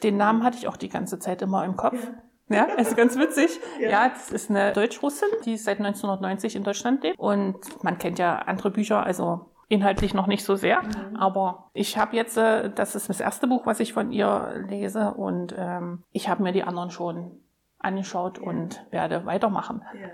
den 0.02 0.18
Namen 0.18 0.44
hatte 0.44 0.58
ich 0.58 0.68
auch 0.68 0.78
die 0.78 0.90
ganze 0.90 1.20
Zeit 1.20 1.42
immer 1.42 1.66
im 1.66 1.76
Kopf. 1.76 2.02
Ja. 2.02 2.14
Ja, 2.50 2.66
ist 2.76 2.96
ganz 2.96 3.18
witzig. 3.18 3.60
Ja. 3.80 3.90
ja, 3.90 4.10
das 4.10 4.32
ist 4.32 4.50
eine 4.50 4.72
Deutsch-Russin, 4.74 5.28
die 5.46 5.58
seit 5.58 5.80
1990 5.80 6.56
in 6.56 6.64
Deutschland 6.64 7.04
lebt. 7.04 7.18
Und 7.18 7.84
man 7.84 7.98
kennt 7.98 8.20
ja 8.20 8.38
andere 8.38 8.70
Bücher, 8.70 9.04
also 9.04 9.53
inhaltlich 9.70 10.14
noch 10.14 10.28
nicht 10.28 10.44
so 10.44 10.56
sehr. 10.56 10.82
Mhm. 10.82 11.16
Aber 11.16 11.70
ich 11.74 11.98
habe 11.98 12.16
jetzt, 12.16 12.38
äh, 12.38 12.70
das 12.70 12.96
ist 12.96 13.10
das 13.10 13.20
erste 13.20 13.48
Buch, 13.48 13.66
was 13.66 13.80
ich 13.80 13.94
von 13.94 14.12
ihr 14.12 14.66
lese 14.68 15.14
und 15.14 15.56
ähm, 15.58 16.04
ich 16.12 16.30
habe 16.30 16.44
mir 16.44 16.52
die 16.52 16.64
anderen 16.64 16.92
schon 16.92 17.32
angeschaut 17.80 18.40
ja. 18.40 18.48
und 18.48 18.86
werde 18.92 19.26
weitermachen. 19.26 19.82
Ja. 20.00 20.10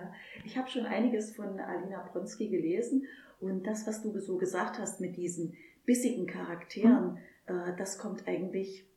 Ich 0.45 0.57
habe 0.57 0.69
schon 0.69 0.85
einiges 0.85 1.35
von 1.35 1.59
Alina 1.59 2.03
Bronski 2.11 2.49
gelesen 2.49 3.03
und 3.39 3.67
das, 3.67 3.87
was 3.87 4.01
du 4.01 4.17
so 4.19 4.37
gesagt 4.37 4.79
hast 4.79 4.99
mit 4.99 5.15
diesen 5.17 5.53
bissigen 5.85 6.27
Charakteren, 6.27 7.19
mhm. 7.47 7.55
äh, 7.55 7.75
das 7.77 7.99
kommt 7.99 8.27
eigentlich 8.27 8.88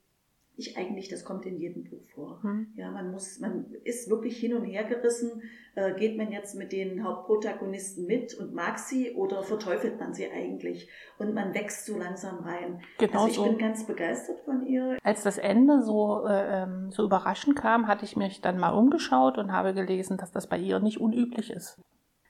ich 0.56 0.76
eigentlich, 0.76 1.09
das 1.09 1.25
kommt 1.25 1.47
in 1.47 1.59
jedem 1.59 1.85
Buch 1.85 2.02
vor. 2.14 2.40
Mhm. 2.42 2.68
Ja, 2.76 2.90
man 2.90 3.11
muss, 3.11 3.40
man 3.40 3.66
ist 3.85 4.11
wirklich 4.11 4.38
hin 4.38 4.54
und 4.54 4.64
her 4.64 4.85
gerissen. 4.85 5.42
Äh, 5.75 5.94
geht 5.94 6.18
man 6.18 6.30
jetzt 6.30 6.54
mit 6.54 6.73
den 6.73 7.02
Hauptprotagonisten 7.02 8.06
mit 8.06 8.35
und 8.35 8.52
mag 8.52 8.78
sie 8.78 9.12
oder 9.12 9.42
verteufelt 9.42 9.99
man 9.99 10.12
sie 10.12 10.30
eigentlich? 10.30 10.90
Und 11.18 11.35
man 11.35 11.54
wächst 11.54 11.87
so 11.87 11.97
langsam 11.97 12.40
rein. 12.40 12.82
Genau 12.99 13.25
also 13.25 13.28
ich 13.28 13.37
so. 13.37 13.44
bin 13.44 13.59
ganz 13.59 13.87
begeistert 13.87 14.40
von 14.40 14.66
ihr. 14.66 14.99
Als 15.02 15.23
das 15.23 15.38
Ende 15.38 15.82
so, 15.82 16.26
äh, 16.26 16.62
ähm, 16.62 16.90
so 16.90 17.04
überraschend 17.04 17.56
kam, 17.56 17.88
hatte 17.88 18.04
ich 18.04 18.16
mich 18.16 18.42
dann 18.42 18.59
mal 18.59 18.71
umgeschaut 18.71 19.38
und 19.38 19.52
habe 19.52 19.73
gelesen, 19.73 20.18
dass 20.18 20.32
das 20.32 20.47
bei 20.47 20.59
ihr 20.59 20.80
nicht 20.80 21.00
unüblich 21.00 21.50
ist. 21.50 21.80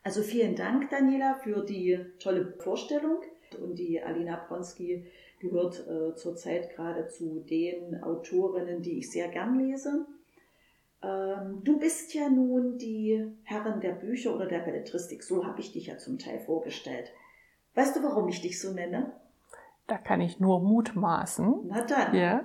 Also 0.04 0.22
vielen 0.22 0.54
Dank, 0.54 0.90
Daniela, 0.90 1.34
für 1.42 1.64
die 1.64 1.98
tolle 2.20 2.54
Vorstellung. 2.58 3.18
Und 3.60 3.78
die 3.78 4.00
Alina 4.00 4.46
Bronski 4.48 5.06
gehört 5.42 5.86
äh, 5.86 6.14
zurzeit 6.14 6.74
gerade 6.74 7.08
zu 7.08 7.40
den 7.40 8.02
Autorinnen, 8.02 8.80
die 8.80 8.98
ich 8.98 9.10
sehr 9.10 9.28
gern 9.28 9.58
lese. 9.58 10.06
Ähm, 11.02 11.60
du 11.64 11.78
bist 11.78 12.14
ja 12.14 12.30
nun 12.30 12.78
die 12.78 13.26
Herrin 13.42 13.80
der 13.80 13.92
Bücher 13.92 14.34
oder 14.34 14.46
der 14.46 14.60
Belletristik, 14.60 15.22
so 15.22 15.44
habe 15.44 15.60
ich 15.60 15.72
dich 15.72 15.88
ja 15.88 15.98
zum 15.98 16.18
Teil 16.18 16.38
vorgestellt. 16.38 17.12
Weißt 17.74 17.96
du, 17.96 18.02
warum 18.02 18.28
ich 18.28 18.40
dich 18.40 18.60
so 18.60 18.72
nenne? 18.72 19.12
Da 19.88 19.98
kann 19.98 20.20
ich 20.20 20.38
nur 20.38 20.60
mutmaßen. 20.60 21.62
Na 21.64 21.82
dann. 21.82 22.14
Ja. 22.14 22.44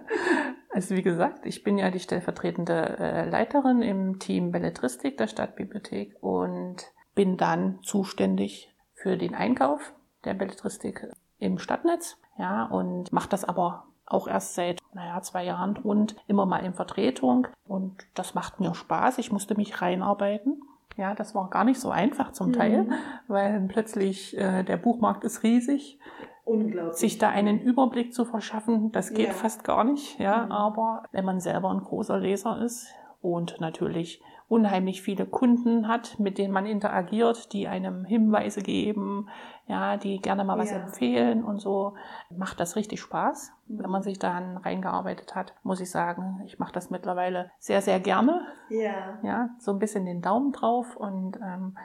Also 0.70 0.96
wie 0.96 1.04
gesagt, 1.04 1.46
ich 1.46 1.64
bin 1.64 1.78
ja 1.78 1.92
die 1.92 2.00
stellvertretende 2.00 2.98
äh, 3.00 3.30
Leiterin 3.30 3.82
im 3.82 4.20
Team 4.20 4.52
Belletristik 4.52 5.18
der 5.18 5.28
Stadtbibliothek 5.28 6.16
und 6.22 6.92
bin 7.14 7.38
dann 7.38 7.80
zuständig 7.84 8.74
für 8.94 9.18
den 9.18 9.36
Einkauf 9.36 9.94
der 10.26 10.34
Belletristik 10.34 11.08
im 11.40 11.60
Stadtnetz 11.60 12.18
ja, 12.38 12.66
und 12.66 13.12
mache 13.12 13.30
das 13.30 13.46
aber 13.46 13.86
auch 14.06 14.28
erst 14.28 14.56
seit, 14.56 14.80
naja, 14.94 15.22
zwei 15.22 15.44
Jahren 15.44 15.76
rund, 15.78 16.16
immer 16.28 16.46
mal 16.46 16.60
in 16.60 16.74
Vertretung. 16.74 17.48
Und 17.68 17.96
das 18.14 18.36
macht 18.36 18.60
mir 18.60 18.74
Spaß. 18.74 19.18
Ich 19.18 19.32
musste 19.32 19.56
mich 19.56 19.82
reinarbeiten. 19.82 20.62
Ja, 20.96 21.14
das 21.14 21.36
war 21.36 21.50
gar 21.50 21.64
nicht 21.64 21.80
so 21.80 21.92
einfach 21.92 22.32
zum 22.32 22.54
Teil, 22.54 22.84
mhm. 22.84 22.94
weil 23.28 23.68
plötzlich 23.68 24.36
äh, 24.38 24.64
der 24.64 24.78
Buchmarkt 24.78 25.24
ist 25.24 25.44
riesig. 25.44 26.00
Unglaublich. 26.44 26.96
Sich 26.96 27.18
da 27.18 27.30
einen 27.30 27.60
Überblick 27.60 28.14
zu 28.14 28.24
verschaffen, 28.24 28.92
das 28.94 29.14
geht 29.14 29.28
ja. 29.28 29.34
fast 29.34 29.64
gar 29.64 29.84
nicht. 29.84 30.18
Ja, 30.18 30.46
mhm. 30.46 30.52
aber 30.52 31.04
wenn 31.12 31.26
man 31.26 31.40
selber 31.40 31.70
ein 31.70 31.84
großer 31.84 32.18
Leser 32.18 32.62
ist 32.62 32.88
und 33.22 33.60
natürlich 33.60 34.24
unheimlich 34.50 35.02
viele 35.02 35.26
Kunden 35.26 35.88
hat, 35.88 36.20
mit 36.20 36.38
denen 36.38 36.54
man 36.54 36.66
interagiert, 36.66 37.52
die 37.52 37.68
einem 37.68 38.06
Hinweise 38.06 38.62
geben, 38.62 39.28
ja, 39.68 39.98
die 39.98 40.22
gerne 40.22 40.46
mal 40.46 40.58
was 40.58 40.72
ja. 40.72 40.78
empfehlen 40.78 41.44
und 41.44 41.60
so. 41.60 41.96
Macht 42.30 42.60
das 42.60 42.78
richtig 42.78 43.02
Spaß, 43.02 43.52
wenn 43.68 43.90
man 43.90 44.04
sich 44.04 44.20
dann 44.20 44.56
reingearbeitet 44.58 45.36
hat, 45.36 45.54
muss 45.64 45.82
ich 45.82 45.92
sagen. 45.92 46.42
Ich 46.46 46.60
mache 46.60 46.72
das 46.72 46.90
mittlerweile 46.90 47.52
sehr, 47.60 47.82
sehr 47.82 48.00
gerne. 48.00 48.46
Ja. 48.70 49.20
Ja, 49.22 49.50
so 49.60 49.72
ein 49.72 49.80
bisschen 49.80 50.06
den 50.06 50.22
Daumen 50.22 50.54
drauf 50.54 50.96
und 50.96 51.38
ähm, 51.38 51.78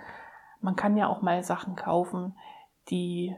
man 0.60 0.76
kann 0.76 0.96
ja 0.96 1.08
auch 1.08 1.20
mal 1.20 1.42
Sachen 1.42 1.74
kaufen, 1.74 2.36
die 2.90 3.36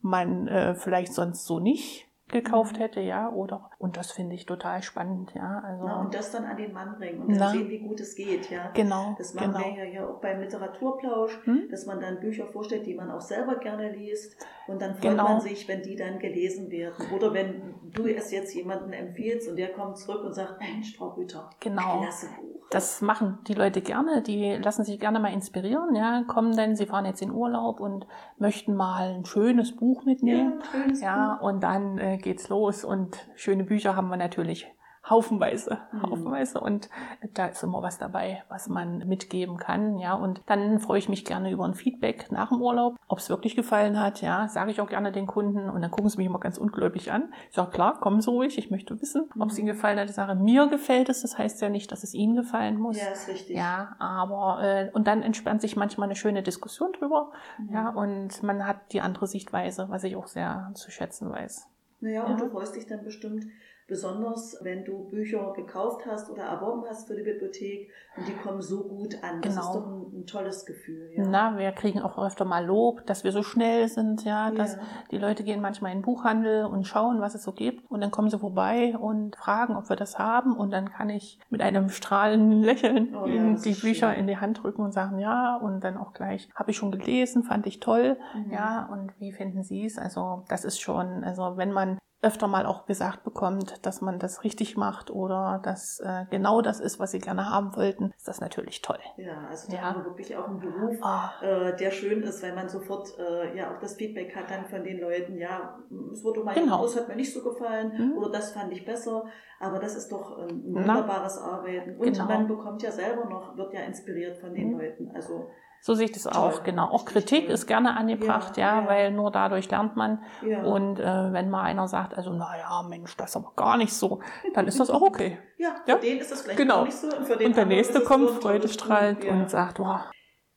man 0.00 0.46
äh, 0.46 0.76
vielleicht 0.76 1.12
sonst 1.12 1.44
so 1.44 1.58
nicht 1.58 2.09
gekauft 2.32 2.76
mhm. 2.76 2.80
hätte, 2.80 3.00
ja, 3.00 3.30
oder 3.30 3.70
und 3.78 3.96
das 3.96 4.12
finde 4.12 4.34
ich 4.34 4.46
total 4.46 4.82
spannend, 4.82 5.32
ja. 5.34 5.62
Also 5.64 5.84
na, 5.84 6.00
und 6.00 6.14
das 6.14 6.30
dann 6.30 6.44
an 6.44 6.56
den 6.56 6.72
Mann 6.72 6.96
bringen 6.96 7.22
und 7.22 7.38
dann 7.38 7.52
sehen, 7.52 7.68
wie 7.68 7.78
gut 7.78 8.00
es 8.00 8.14
geht, 8.14 8.50
ja. 8.50 8.70
Genau. 8.74 9.14
Das 9.18 9.34
machen 9.34 9.52
genau. 9.52 9.76
wir 9.76 9.88
ja, 9.88 10.06
auch 10.06 10.20
beim 10.20 10.40
Literaturplausch, 10.40 11.40
hm? 11.44 11.68
dass 11.70 11.86
man 11.86 12.00
dann 12.00 12.20
Bücher 12.20 12.46
vorstellt, 12.46 12.86
die 12.86 12.94
man 12.94 13.10
auch 13.10 13.20
selber 13.20 13.56
gerne 13.56 13.92
liest 13.92 14.36
und 14.66 14.80
dann 14.80 14.94
freut 14.94 15.12
genau. 15.12 15.24
man 15.24 15.40
sich, 15.40 15.66
wenn 15.68 15.82
die 15.82 15.96
dann 15.96 16.18
gelesen 16.18 16.70
werden. 16.70 17.06
Oder 17.14 17.32
wenn 17.32 17.74
du 17.92 18.06
es 18.06 18.30
jetzt 18.30 18.54
jemanden 18.54 18.92
empfiehlst 18.92 19.48
und 19.48 19.56
der 19.56 19.72
kommt 19.72 19.98
zurück 19.98 20.24
und 20.24 20.34
sagt, 20.34 20.60
Mensch, 20.60 20.96
Frau 20.96 21.08
Rüther, 21.10 21.50
genau. 21.60 22.00
klasse 22.00 22.26
Buch. 22.26 22.49
Das 22.70 23.00
machen 23.00 23.38
die 23.48 23.54
Leute 23.54 23.80
gerne, 23.80 24.22
die 24.22 24.52
lassen 24.52 24.84
sich 24.84 25.00
gerne 25.00 25.18
mal 25.18 25.32
inspirieren, 25.32 25.96
ja, 25.96 26.22
kommen 26.28 26.56
dann, 26.56 26.76
sie 26.76 26.86
fahren 26.86 27.04
jetzt 27.04 27.20
in 27.20 27.32
Urlaub 27.32 27.80
und 27.80 28.06
möchten 28.38 28.76
mal 28.76 29.12
ein 29.12 29.24
schönes 29.24 29.74
Buch 29.74 30.04
mitnehmen. 30.04 30.60
Ja, 30.60 30.70
schönes 30.70 31.00
ja 31.00 31.34
Buch. 31.34 31.48
und 31.48 31.62
dann 31.64 31.98
äh, 31.98 32.18
geht's 32.18 32.48
los 32.48 32.84
und 32.84 33.28
schöne 33.34 33.64
Bücher 33.64 33.96
haben 33.96 34.08
wir 34.08 34.16
natürlich 34.16 34.72
haufenweise, 35.10 35.78
mhm. 35.92 36.02
haufenweise 36.02 36.60
und 36.60 36.88
da 37.34 37.46
ist 37.46 37.62
immer 37.62 37.82
was 37.82 37.98
dabei, 37.98 38.44
was 38.48 38.68
man 38.68 38.98
mitgeben 39.08 39.56
kann, 39.56 39.98
ja 39.98 40.14
und 40.14 40.42
dann 40.46 40.78
freue 40.78 40.98
ich 40.98 41.08
mich 41.08 41.24
gerne 41.24 41.50
über 41.50 41.64
ein 41.64 41.74
Feedback 41.74 42.30
nach 42.30 42.50
dem 42.50 42.62
Urlaub, 42.62 42.96
ob 43.08 43.18
es 43.18 43.28
wirklich 43.28 43.56
gefallen 43.56 44.00
hat, 44.00 44.22
ja, 44.22 44.48
sage 44.48 44.70
ich 44.70 44.80
auch 44.80 44.88
gerne 44.88 45.12
den 45.12 45.26
Kunden 45.26 45.68
und 45.68 45.82
dann 45.82 45.90
gucken 45.90 46.08
sie 46.08 46.18
mich 46.18 46.26
immer 46.26 46.40
ganz 46.40 46.58
ungläubig 46.58 47.12
an. 47.12 47.32
Ich 47.48 47.56
sage, 47.56 47.70
klar, 47.70 47.98
kommen 48.00 48.20
Sie 48.20 48.30
ruhig, 48.30 48.58
ich 48.58 48.70
möchte 48.70 49.00
wissen, 49.00 49.28
ob 49.38 49.48
es 49.48 49.54
mhm. 49.54 49.60
Ihnen 49.60 49.74
gefallen 49.74 49.98
hat. 49.98 50.08
Ich 50.08 50.14
sage, 50.14 50.34
mir 50.34 50.68
gefällt 50.68 51.08
es, 51.08 51.22
das 51.22 51.38
heißt 51.38 51.60
ja 51.60 51.68
nicht, 51.68 51.90
dass 51.92 52.02
es 52.02 52.14
Ihnen 52.14 52.36
gefallen 52.36 52.78
muss. 52.78 52.98
Ja, 52.98 53.08
ist 53.08 53.28
richtig. 53.28 53.56
Ja, 53.56 53.96
aber 53.98 54.62
äh, 54.62 54.90
und 54.92 55.06
dann 55.06 55.22
entspannt 55.22 55.60
sich 55.60 55.76
manchmal 55.76 56.08
eine 56.08 56.16
schöne 56.16 56.42
Diskussion 56.42 56.92
drüber, 56.92 57.32
mhm. 57.58 57.74
ja, 57.74 57.88
und 57.90 58.42
man 58.42 58.66
hat 58.66 58.92
die 58.92 59.00
andere 59.00 59.26
Sichtweise, 59.26 59.88
was 59.88 60.04
ich 60.04 60.16
auch 60.16 60.26
sehr 60.26 60.70
zu 60.74 60.90
schätzen 60.90 61.30
weiß. 61.30 61.68
Naja, 62.00 62.24
und 62.24 62.38
ja. 62.38 62.44
du 62.44 62.50
freust 62.50 62.76
dich 62.76 62.86
dann 62.86 63.04
bestimmt, 63.04 63.44
besonders 63.90 64.56
wenn 64.62 64.84
du 64.84 65.08
Bücher 65.10 65.52
gekauft 65.52 66.06
hast 66.06 66.30
oder 66.30 66.44
erworben 66.44 66.84
hast 66.88 67.08
für 67.08 67.16
die 67.16 67.24
Bibliothek 67.24 67.90
und 68.16 68.28
die 68.28 68.32
kommen 68.32 68.62
so 68.62 68.84
gut 68.84 69.16
an. 69.22 69.42
Das 69.42 69.54
genau. 69.54 69.66
ist 69.66 69.74
doch 69.74 69.86
ein, 69.86 70.20
ein 70.20 70.26
tolles 70.26 70.64
Gefühl. 70.64 71.10
Ja. 71.16 71.24
Na, 71.26 71.58
wir 71.58 71.72
kriegen 71.72 72.00
auch 72.00 72.16
öfter 72.16 72.44
mal 72.44 72.64
Lob, 72.64 73.04
dass 73.06 73.24
wir 73.24 73.32
so 73.32 73.42
schnell 73.42 73.88
sind, 73.88 74.24
ja, 74.24 74.52
dass 74.52 74.76
ja. 74.76 74.82
die 75.10 75.18
Leute 75.18 75.42
gehen 75.42 75.60
manchmal 75.60 75.90
in 75.90 75.98
den 75.98 76.04
Buchhandel 76.04 76.66
und 76.66 76.86
schauen, 76.86 77.20
was 77.20 77.34
es 77.34 77.42
so 77.42 77.52
gibt 77.52 77.90
und 77.90 78.00
dann 78.00 78.12
kommen 78.12 78.30
sie 78.30 78.38
vorbei 78.38 78.96
und 78.96 79.34
fragen, 79.34 79.76
ob 79.76 79.88
wir 79.88 79.96
das 79.96 80.18
haben 80.18 80.56
und 80.56 80.70
dann 80.70 80.90
kann 80.90 81.10
ich 81.10 81.40
mit 81.50 81.60
einem 81.60 81.88
strahlenden 81.90 82.62
Lächeln 82.62 83.14
oh, 83.14 83.26
ja, 83.26 83.54
die 83.54 83.74
Bücher 83.74 84.12
schön. 84.12 84.20
in 84.20 84.26
die 84.28 84.38
Hand 84.38 84.62
drücken 84.62 84.82
und 84.82 84.92
sagen, 84.92 85.18
ja, 85.18 85.56
und 85.56 85.82
dann 85.82 85.96
auch 85.96 86.12
gleich, 86.12 86.48
habe 86.54 86.70
ich 86.70 86.76
schon 86.76 86.92
gelesen, 86.92 87.42
fand 87.42 87.66
ich 87.66 87.80
toll, 87.80 88.16
mhm. 88.36 88.52
ja, 88.52 88.88
und 88.92 89.12
wie 89.18 89.32
finden 89.32 89.64
Sie 89.64 89.84
es? 89.84 89.98
Also 89.98 90.44
das 90.48 90.64
ist 90.64 90.80
schon, 90.80 91.24
also 91.24 91.56
wenn 91.56 91.72
man 91.72 91.98
öfter 92.22 92.48
mal 92.48 92.66
auch 92.66 92.84
gesagt 92.84 93.24
bekommt, 93.24 93.84
dass 93.86 94.02
man 94.02 94.18
das 94.18 94.44
richtig 94.44 94.76
macht 94.76 95.10
oder 95.10 95.60
dass 95.62 96.00
äh, 96.00 96.26
genau 96.30 96.60
das 96.60 96.78
ist, 96.78 97.00
was 97.00 97.12
sie 97.12 97.18
gerne 97.18 97.48
haben 97.48 97.74
wollten, 97.76 98.12
ist 98.16 98.28
das 98.28 98.40
natürlich 98.40 98.82
toll. 98.82 98.98
Ja, 99.16 99.46
also 99.48 99.70
da 99.70 99.76
ja. 99.76 99.82
haben 99.82 100.04
wir 100.04 100.10
wirklich 100.10 100.36
auch 100.36 100.46
einen 100.46 100.60
Beruf, 100.60 100.98
oh. 101.02 101.44
äh, 101.44 101.74
der 101.76 101.90
schön 101.90 102.22
ist, 102.22 102.42
weil 102.42 102.54
man 102.54 102.68
sofort 102.68 103.18
äh, 103.18 103.56
ja 103.56 103.74
auch 103.74 103.78
das 103.78 103.94
Feedback 103.94 104.36
hat 104.36 104.50
dann 104.50 104.66
von 104.66 104.84
den 104.84 105.00
Leuten, 105.00 105.38
ja, 105.38 105.78
es 106.12 106.22
wurde 106.22 106.44
mein 106.44 106.54
genau. 106.54 106.78
Kurs 106.78 106.96
hat 106.96 107.08
mir 107.08 107.16
nicht 107.16 107.32
so 107.32 107.42
gefallen 107.42 107.92
mhm. 107.96 108.18
oder 108.18 108.30
das 108.30 108.52
fand 108.52 108.70
ich 108.72 108.84
besser, 108.84 109.24
aber 109.58 109.78
das 109.78 109.94
ist 109.94 110.12
doch 110.12 110.36
ein 110.36 110.62
wunderbares 110.74 111.40
Na, 111.40 111.52
Arbeiten 111.52 111.96
und 111.96 112.12
genau. 112.12 112.26
man 112.26 112.46
bekommt 112.46 112.82
ja 112.82 112.90
selber 112.90 113.24
noch, 113.24 113.56
wird 113.56 113.72
ja 113.72 113.80
inspiriert 113.80 114.36
von 114.36 114.52
den 114.52 114.72
mhm. 114.72 114.78
Leuten, 114.78 115.10
also 115.14 115.48
so 115.82 115.94
sehe 115.94 116.06
ich 116.06 116.12
das 116.12 116.26
auch, 116.26 116.62
genau. 116.62 116.90
Auch 116.90 117.04
Kritik 117.04 117.48
ist 117.48 117.66
gerne 117.66 117.96
angebracht, 117.96 118.56
ja, 118.56 118.76
ja, 118.76 118.82
ja, 118.82 118.88
weil 118.88 119.10
nur 119.12 119.30
dadurch 119.30 119.70
lernt 119.70 119.96
man. 119.96 120.22
Ja. 120.46 120.62
Und 120.62 121.00
äh, 121.00 121.32
wenn 121.32 121.48
mal 121.48 121.62
einer 121.62 121.88
sagt, 121.88 122.14
also 122.16 122.32
naja, 122.32 122.84
Mensch, 122.88 123.16
das 123.16 123.30
ist 123.30 123.36
aber 123.36 123.52
gar 123.56 123.76
nicht 123.76 123.94
so, 123.94 124.20
dann 124.54 124.66
ist 124.66 124.78
das 124.78 124.90
auch 124.90 125.02
okay. 125.02 125.38
ja, 125.86 125.96
für 125.96 125.96
den 125.96 126.18
ist 126.18 126.30
das 126.30 126.42
vielleicht 126.42 126.58
genau. 126.58 126.80
auch 126.80 126.84
nicht 126.84 126.96
so. 126.96 127.06
Und, 127.06 127.26
für 127.26 127.36
den 127.36 127.48
und 127.48 127.56
der 127.56 127.66
nächste 127.66 128.00
kommt 128.00 128.28
so 128.28 128.34
freudestrahlend 128.34 129.24
und 129.24 129.50
sagt, 129.50 129.78
wow. 129.78 130.00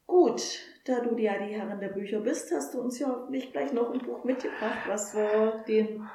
Gut, 0.06 0.42
da 0.86 1.00
du 1.00 1.18
ja 1.18 1.34
die 1.38 1.54
Herrin 1.54 1.80
der 1.80 1.88
Bücher 1.88 2.20
bist, 2.20 2.52
hast 2.54 2.74
du 2.74 2.82
uns 2.82 3.00
ja 3.00 3.26
nicht 3.30 3.54
gleich 3.54 3.72
noch 3.72 3.92
ein 3.92 4.00
Buch 4.00 4.24
mitgebracht, 4.26 4.80
was 4.88 5.16
wir 5.16 5.64
den 5.68 6.08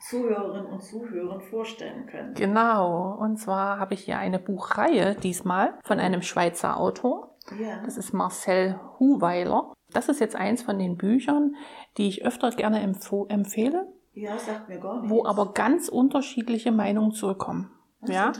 Zuhörerinnen 0.00 0.66
und 0.66 0.82
Zuhörern 0.82 1.40
vorstellen 1.40 2.06
können. 2.06 2.34
Genau, 2.34 3.16
und 3.18 3.38
zwar 3.38 3.78
habe 3.78 3.94
ich 3.94 4.04
hier 4.04 4.18
eine 4.18 4.38
Buchreihe 4.38 5.14
diesmal 5.14 5.74
von 5.84 6.00
einem 6.00 6.22
Schweizer 6.22 6.78
Autor. 6.78 7.35
Ja. 7.58 7.82
Das 7.84 7.96
ist 7.96 8.12
Marcel 8.12 8.78
Huweiler. 8.98 9.72
Das 9.92 10.08
ist 10.08 10.20
jetzt 10.20 10.36
eins 10.36 10.62
von 10.62 10.78
den 10.78 10.96
Büchern, 10.96 11.54
die 11.96 12.08
ich 12.08 12.24
öfter 12.24 12.50
gerne 12.50 12.80
empfehle. 12.80 13.92
Ja, 14.12 14.38
sagt 14.38 14.68
mir 14.68 14.78
gar 14.78 15.00
nichts. 15.00 15.10
Wo 15.10 15.24
aber 15.24 15.52
ganz 15.52 15.88
unterschiedliche 15.88 16.72
Meinungen 16.72 17.12
zurückkommen. 17.12 17.70
Das 18.00 18.14
ja, 18.14 18.32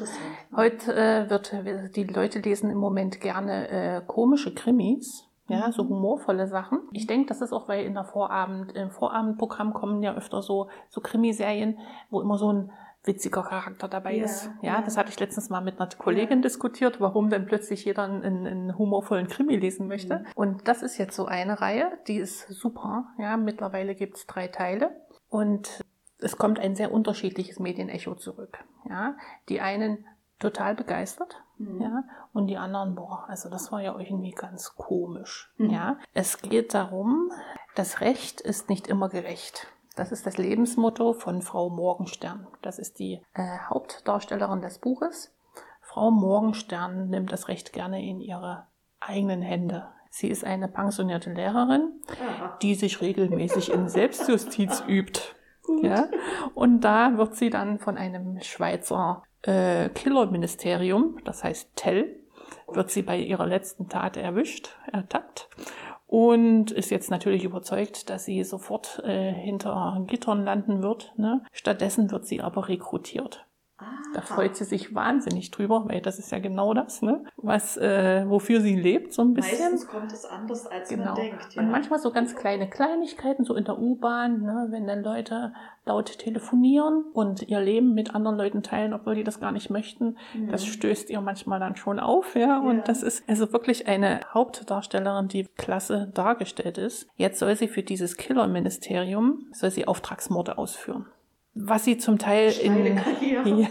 heute 0.54 0.94
äh, 0.94 1.30
wird 1.30 1.96
die 1.96 2.04
Leute 2.04 2.40
lesen 2.40 2.70
im 2.70 2.78
Moment 2.78 3.20
gerne 3.20 3.68
äh, 3.68 4.02
komische 4.06 4.54
Krimis. 4.54 5.24
Ja, 5.48 5.70
so 5.70 5.84
mhm. 5.84 5.90
humorvolle 5.90 6.48
Sachen. 6.48 6.80
Ich 6.92 7.06
denke, 7.06 7.28
das 7.28 7.40
ist 7.40 7.52
auch, 7.52 7.68
weil 7.68 7.84
in 7.84 7.94
der 7.94 8.04
Vorabend, 8.04 8.72
im 8.72 8.90
Vorabendprogramm 8.90 9.74
kommen 9.74 10.02
ja 10.02 10.14
öfter 10.14 10.42
so, 10.42 10.68
so 10.88 11.00
Krimiserien, 11.00 11.78
wo 12.10 12.20
immer 12.20 12.36
so 12.36 12.52
ein 12.52 12.72
witziger 13.06 13.42
Charakter 13.42 13.88
dabei 13.88 14.14
ja, 14.16 14.24
ist. 14.24 14.50
Ja, 14.62 14.74
ja, 14.74 14.82
das 14.82 14.96
hatte 14.96 15.10
ich 15.10 15.18
letztens 15.18 15.48
mal 15.48 15.60
mit 15.60 15.80
einer 15.80 15.88
Kollegin 15.90 16.38
ja. 16.38 16.42
diskutiert, 16.42 17.00
warum 17.00 17.30
denn 17.30 17.46
plötzlich 17.46 17.84
jeder 17.84 18.02
einen, 18.02 18.46
einen 18.46 18.78
humorvollen 18.78 19.28
Krimi 19.28 19.56
lesen 19.56 19.86
möchte. 19.86 20.18
Mhm. 20.18 20.26
Und 20.34 20.68
das 20.68 20.82
ist 20.82 20.98
jetzt 20.98 21.16
so 21.16 21.26
eine 21.26 21.60
Reihe, 21.60 21.92
die 22.08 22.16
ist 22.16 22.48
super. 22.48 23.06
Ja, 23.18 23.36
mittlerweile 23.36 23.94
gibt's 23.94 24.26
drei 24.26 24.48
Teile 24.48 24.90
und 25.28 25.80
es 26.18 26.36
kommt 26.36 26.58
ein 26.58 26.74
sehr 26.74 26.92
unterschiedliches 26.92 27.58
Medienecho 27.58 28.14
zurück. 28.14 28.58
Ja, 28.88 29.16
die 29.48 29.60
einen 29.60 30.04
total 30.38 30.74
begeistert, 30.74 31.42
mhm. 31.58 31.80
ja, 31.80 32.04
und 32.32 32.46
die 32.46 32.56
anderen, 32.56 32.94
boah, 32.94 33.24
also 33.28 33.48
das 33.48 33.72
war 33.72 33.80
ja 33.80 33.98
irgendwie 33.98 34.32
ganz 34.32 34.74
komisch, 34.76 35.52
mhm. 35.56 35.70
ja. 35.70 35.98
Es 36.12 36.42
geht 36.42 36.74
darum, 36.74 37.30
das 37.74 38.00
Recht 38.00 38.40
ist 38.40 38.68
nicht 38.68 38.86
immer 38.86 39.08
gerecht. 39.08 39.66
Das 39.96 40.12
ist 40.12 40.26
das 40.26 40.36
Lebensmotto 40.36 41.14
von 41.14 41.40
Frau 41.40 41.70
Morgenstern. 41.70 42.46
Das 42.60 42.78
ist 42.78 42.98
die 42.98 43.22
äh, 43.32 43.58
Hauptdarstellerin 43.70 44.60
des 44.60 44.78
Buches. 44.78 45.34
Frau 45.80 46.10
Morgenstern 46.10 47.08
nimmt 47.08 47.32
das 47.32 47.48
recht 47.48 47.72
gerne 47.72 48.06
in 48.06 48.20
ihre 48.20 48.66
eigenen 49.00 49.40
Hände. 49.40 49.88
Sie 50.10 50.28
ist 50.28 50.44
eine 50.44 50.68
pensionierte 50.68 51.32
Lehrerin, 51.32 52.02
die 52.60 52.74
sich 52.74 53.00
regelmäßig 53.00 53.72
in 53.72 53.88
Selbstjustiz 53.88 54.84
übt. 54.88 55.20
Ja? 55.82 56.08
Und 56.54 56.82
da 56.82 57.16
wird 57.16 57.34
sie 57.34 57.48
dann 57.48 57.78
von 57.78 57.96
einem 57.96 58.40
Schweizer 58.42 59.22
äh, 59.42 59.88
Killerministerium, 59.88 61.18
das 61.24 61.42
heißt 61.42 61.74
TEL, 61.74 62.20
wird 62.68 62.90
sie 62.90 63.02
bei 63.02 63.18
ihrer 63.18 63.46
letzten 63.46 63.88
Tat 63.88 64.18
erwischt, 64.18 64.76
ertappt 64.92 65.48
und 66.06 66.70
ist 66.70 66.90
jetzt 66.90 67.10
natürlich 67.10 67.44
überzeugt, 67.44 68.10
dass 68.10 68.24
sie 68.24 68.44
sofort 68.44 69.02
äh, 69.04 69.32
hinter 69.32 70.04
Gittern 70.06 70.44
landen 70.44 70.82
wird. 70.82 71.12
Ne? 71.16 71.42
Stattdessen 71.52 72.10
wird 72.10 72.26
sie 72.26 72.40
aber 72.40 72.68
rekrutiert. 72.68 73.45
Da 74.14 74.22
freut 74.22 74.56
sie 74.56 74.64
sich 74.64 74.94
wahnsinnig 74.94 75.50
drüber, 75.50 75.84
weil 75.88 76.00
das 76.00 76.18
ist 76.18 76.32
ja 76.32 76.38
genau 76.38 76.72
das, 76.72 77.02
ne? 77.02 77.24
was, 77.36 77.76
äh, 77.76 78.24
wofür 78.26 78.62
sie 78.62 78.74
lebt, 78.74 79.12
so 79.12 79.20
ein 79.20 79.34
bisschen. 79.34 79.58
Meistens 79.58 79.86
kommt 79.86 80.10
es 80.12 80.24
anders, 80.24 80.66
als 80.66 80.88
genau. 80.88 81.06
man 81.06 81.14
denkt. 81.16 81.54
Ja. 81.54 81.60
Und 81.60 81.70
manchmal 81.70 81.98
so 81.98 82.10
ganz 82.10 82.34
kleine 82.34 82.70
Kleinigkeiten, 82.70 83.44
so 83.44 83.54
in 83.54 83.64
der 83.64 83.78
U-Bahn, 83.78 84.40
ne? 84.40 84.68
wenn 84.70 84.86
dann 84.86 85.02
Leute 85.02 85.52
laut 85.84 86.18
telefonieren 86.18 87.04
und 87.12 87.42
ihr 87.48 87.60
Leben 87.60 87.92
mit 87.92 88.14
anderen 88.14 88.38
Leuten 88.38 88.62
teilen, 88.62 88.94
obwohl 88.94 89.14
die 89.14 89.24
das 89.24 89.40
gar 89.40 89.52
nicht 89.52 89.68
möchten, 89.68 90.16
mhm. 90.34 90.48
das 90.50 90.64
stößt 90.64 91.10
ihr 91.10 91.20
manchmal 91.20 91.60
dann 91.60 91.76
schon 91.76 92.00
auf. 92.00 92.34
Ja? 92.34 92.40
ja? 92.40 92.58
Und 92.60 92.88
das 92.88 93.02
ist 93.02 93.28
also 93.28 93.52
wirklich 93.52 93.86
eine 93.86 94.20
Hauptdarstellerin, 94.32 95.28
die 95.28 95.44
klasse 95.56 96.10
dargestellt 96.14 96.78
ist. 96.78 97.08
Jetzt 97.16 97.38
soll 97.38 97.54
sie 97.54 97.68
für 97.68 97.82
dieses 97.82 98.16
Killer-Ministerium, 98.16 99.46
soll 99.52 99.70
sie 99.70 99.86
Auftragsmorde 99.86 100.56
ausführen 100.56 101.06
was 101.56 101.84
sie 101.84 101.98
zum 101.98 102.18
Teil 102.18 102.52
in, 102.52 102.96
ja, 103.20 103.68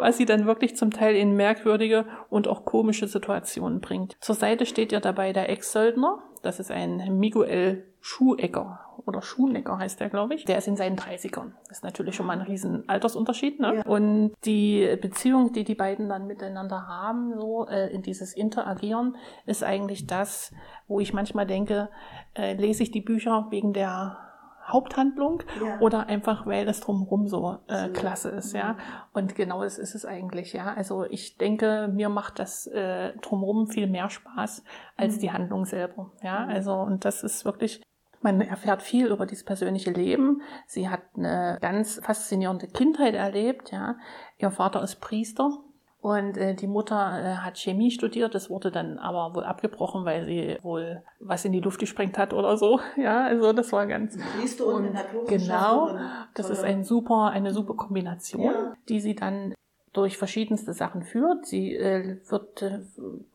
was 0.00 0.16
sie 0.16 0.24
dann 0.24 0.46
wirklich 0.46 0.76
zum 0.76 0.90
Teil 0.90 1.14
in 1.14 1.36
merkwürdige 1.36 2.06
und 2.28 2.48
auch 2.48 2.64
komische 2.64 3.06
Situationen 3.06 3.80
bringt. 3.80 4.16
Zur 4.20 4.34
Seite 4.34 4.66
steht 4.66 4.90
ihr 4.92 5.00
dabei 5.00 5.32
der 5.32 5.48
Ex-Söldner. 5.50 6.22
Das 6.42 6.58
ist 6.58 6.70
ein 6.70 7.18
Miguel 7.18 7.84
Schuhecker 8.00 8.80
oder 9.06 9.22
Schuhnecker 9.22 9.78
heißt 9.78 10.00
der, 10.00 10.08
glaube 10.08 10.34
ich. 10.34 10.44
Der 10.44 10.58
ist 10.58 10.68
in 10.68 10.76
seinen 10.76 10.96
30ern. 10.96 11.52
Das 11.68 11.78
ist 11.78 11.84
natürlich 11.84 12.14
schon 12.14 12.26
mal 12.26 12.34
ein 12.34 12.46
riesen 12.46 12.88
Altersunterschied. 12.88 13.60
Ne? 13.60 13.76
Ja. 13.76 13.82
Und 13.86 14.32
die 14.44 14.96
Beziehung, 15.00 15.52
die 15.52 15.64
die 15.64 15.74
beiden 15.74 16.08
dann 16.08 16.26
miteinander 16.26 16.86
haben, 16.86 17.38
so 17.38 17.66
äh, 17.66 17.92
in 17.92 18.02
dieses 18.02 18.34
Interagieren, 18.34 19.16
ist 19.46 19.62
eigentlich 19.62 20.06
das, 20.06 20.52
wo 20.88 21.00
ich 21.00 21.12
manchmal 21.12 21.46
denke, 21.46 21.90
äh, 22.34 22.54
lese 22.54 22.82
ich 22.82 22.90
die 22.90 23.00
Bücher 23.00 23.48
wegen 23.50 23.72
der 23.72 24.29
Haupthandlung 24.72 25.42
ja. 25.62 25.78
oder 25.80 26.06
einfach, 26.08 26.46
weil 26.46 26.66
das 26.66 26.80
drumherum 26.80 27.28
so 27.28 27.58
äh, 27.68 27.88
klasse 27.88 28.30
ist, 28.30 28.54
ja. 28.54 28.72
Mhm. 28.72 28.78
Und 29.12 29.34
genau 29.34 29.62
das 29.62 29.78
ist 29.78 29.94
es 29.94 30.04
eigentlich, 30.04 30.52
ja. 30.52 30.72
Also 30.74 31.04
ich 31.04 31.36
denke, 31.36 31.90
mir 31.92 32.08
macht 32.08 32.38
das 32.38 32.66
äh, 32.66 33.12
drumherum 33.18 33.68
viel 33.68 33.86
mehr 33.86 34.10
Spaß 34.10 34.64
als 34.96 35.16
mhm. 35.16 35.20
die 35.20 35.32
Handlung 35.32 35.64
selber, 35.64 36.12
ja. 36.22 36.46
Mhm. 36.46 36.50
Also 36.50 36.74
und 36.74 37.04
das 37.04 37.22
ist 37.22 37.44
wirklich 37.44 37.82
man 38.22 38.42
erfährt 38.42 38.82
viel 38.82 39.06
über 39.06 39.24
dieses 39.24 39.44
persönliche 39.44 39.90
Leben. 39.90 40.42
Sie 40.66 40.90
hat 40.90 41.00
eine 41.16 41.56
ganz 41.62 42.00
faszinierende 42.02 42.66
Kindheit 42.66 43.14
erlebt, 43.14 43.72
ja. 43.72 43.96
Ihr 44.38 44.50
Vater 44.50 44.82
ist 44.82 45.00
Priester 45.00 45.58
und 46.00 46.38
äh, 46.38 46.54
die 46.54 46.66
Mutter 46.66 46.96
äh, 46.96 47.36
hat 47.36 47.58
Chemie 47.58 47.90
studiert, 47.90 48.34
das 48.34 48.48
wurde 48.48 48.70
dann 48.70 48.98
aber 48.98 49.34
wohl 49.34 49.44
abgebrochen, 49.44 50.06
weil 50.06 50.24
sie 50.24 50.56
wohl 50.62 51.02
was 51.18 51.44
in 51.44 51.52
die 51.52 51.60
Luft 51.60 51.78
gesprengt 51.78 52.16
hat 52.16 52.32
oder 52.32 52.56
so. 52.56 52.80
Ja, 52.96 53.24
also 53.24 53.52
das 53.52 53.72
war 53.72 53.86
ganz. 53.86 54.18
Siehst 54.38 54.60
du, 54.60 54.66
und, 54.66 54.88
und 54.88 55.28
genau, 55.28 55.96
das 56.34 56.50
ist 56.50 56.62
ein 56.62 56.84
super, 56.84 57.30
eine 57.30 57.52
super 57.52 57.74
Kombination, 57.74 58.44
ja. 58.44 58.76
die 58.88 59.00
sie 59.00 59.14
dann 59.14 59.54
durch 59.92 60.16
verschiedenste 60.16 60.72
Sachen 60.72 61.02
führt. 61.02 61.46
Sie 61.46 61.74
äh, 61.74 62.18
wird 62.28 62.62
äh, 62.62 62.80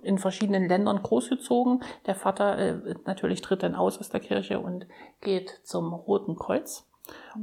in 0.02 0.18
verschiedenen 0.18 0.68
Ländern 0.68 1.02
großgezogen. 1.02 1.84
Der 2.06 2.16
Vater 2.16 2.58
äh, 2.58 2.96
natürlich 3.06 3.42
tritt 3.42 3.64
dann 3.64 3.76
aus 3.76 3.98
aus 4.00 4.10
der 4.10 4.20
Kirche 4.20 4.60
und 4.60 4.88
geht 5.22 5.62
zum 5.64 5.94
Roten 5.94 6.36
Kreuz. 6.36 6.88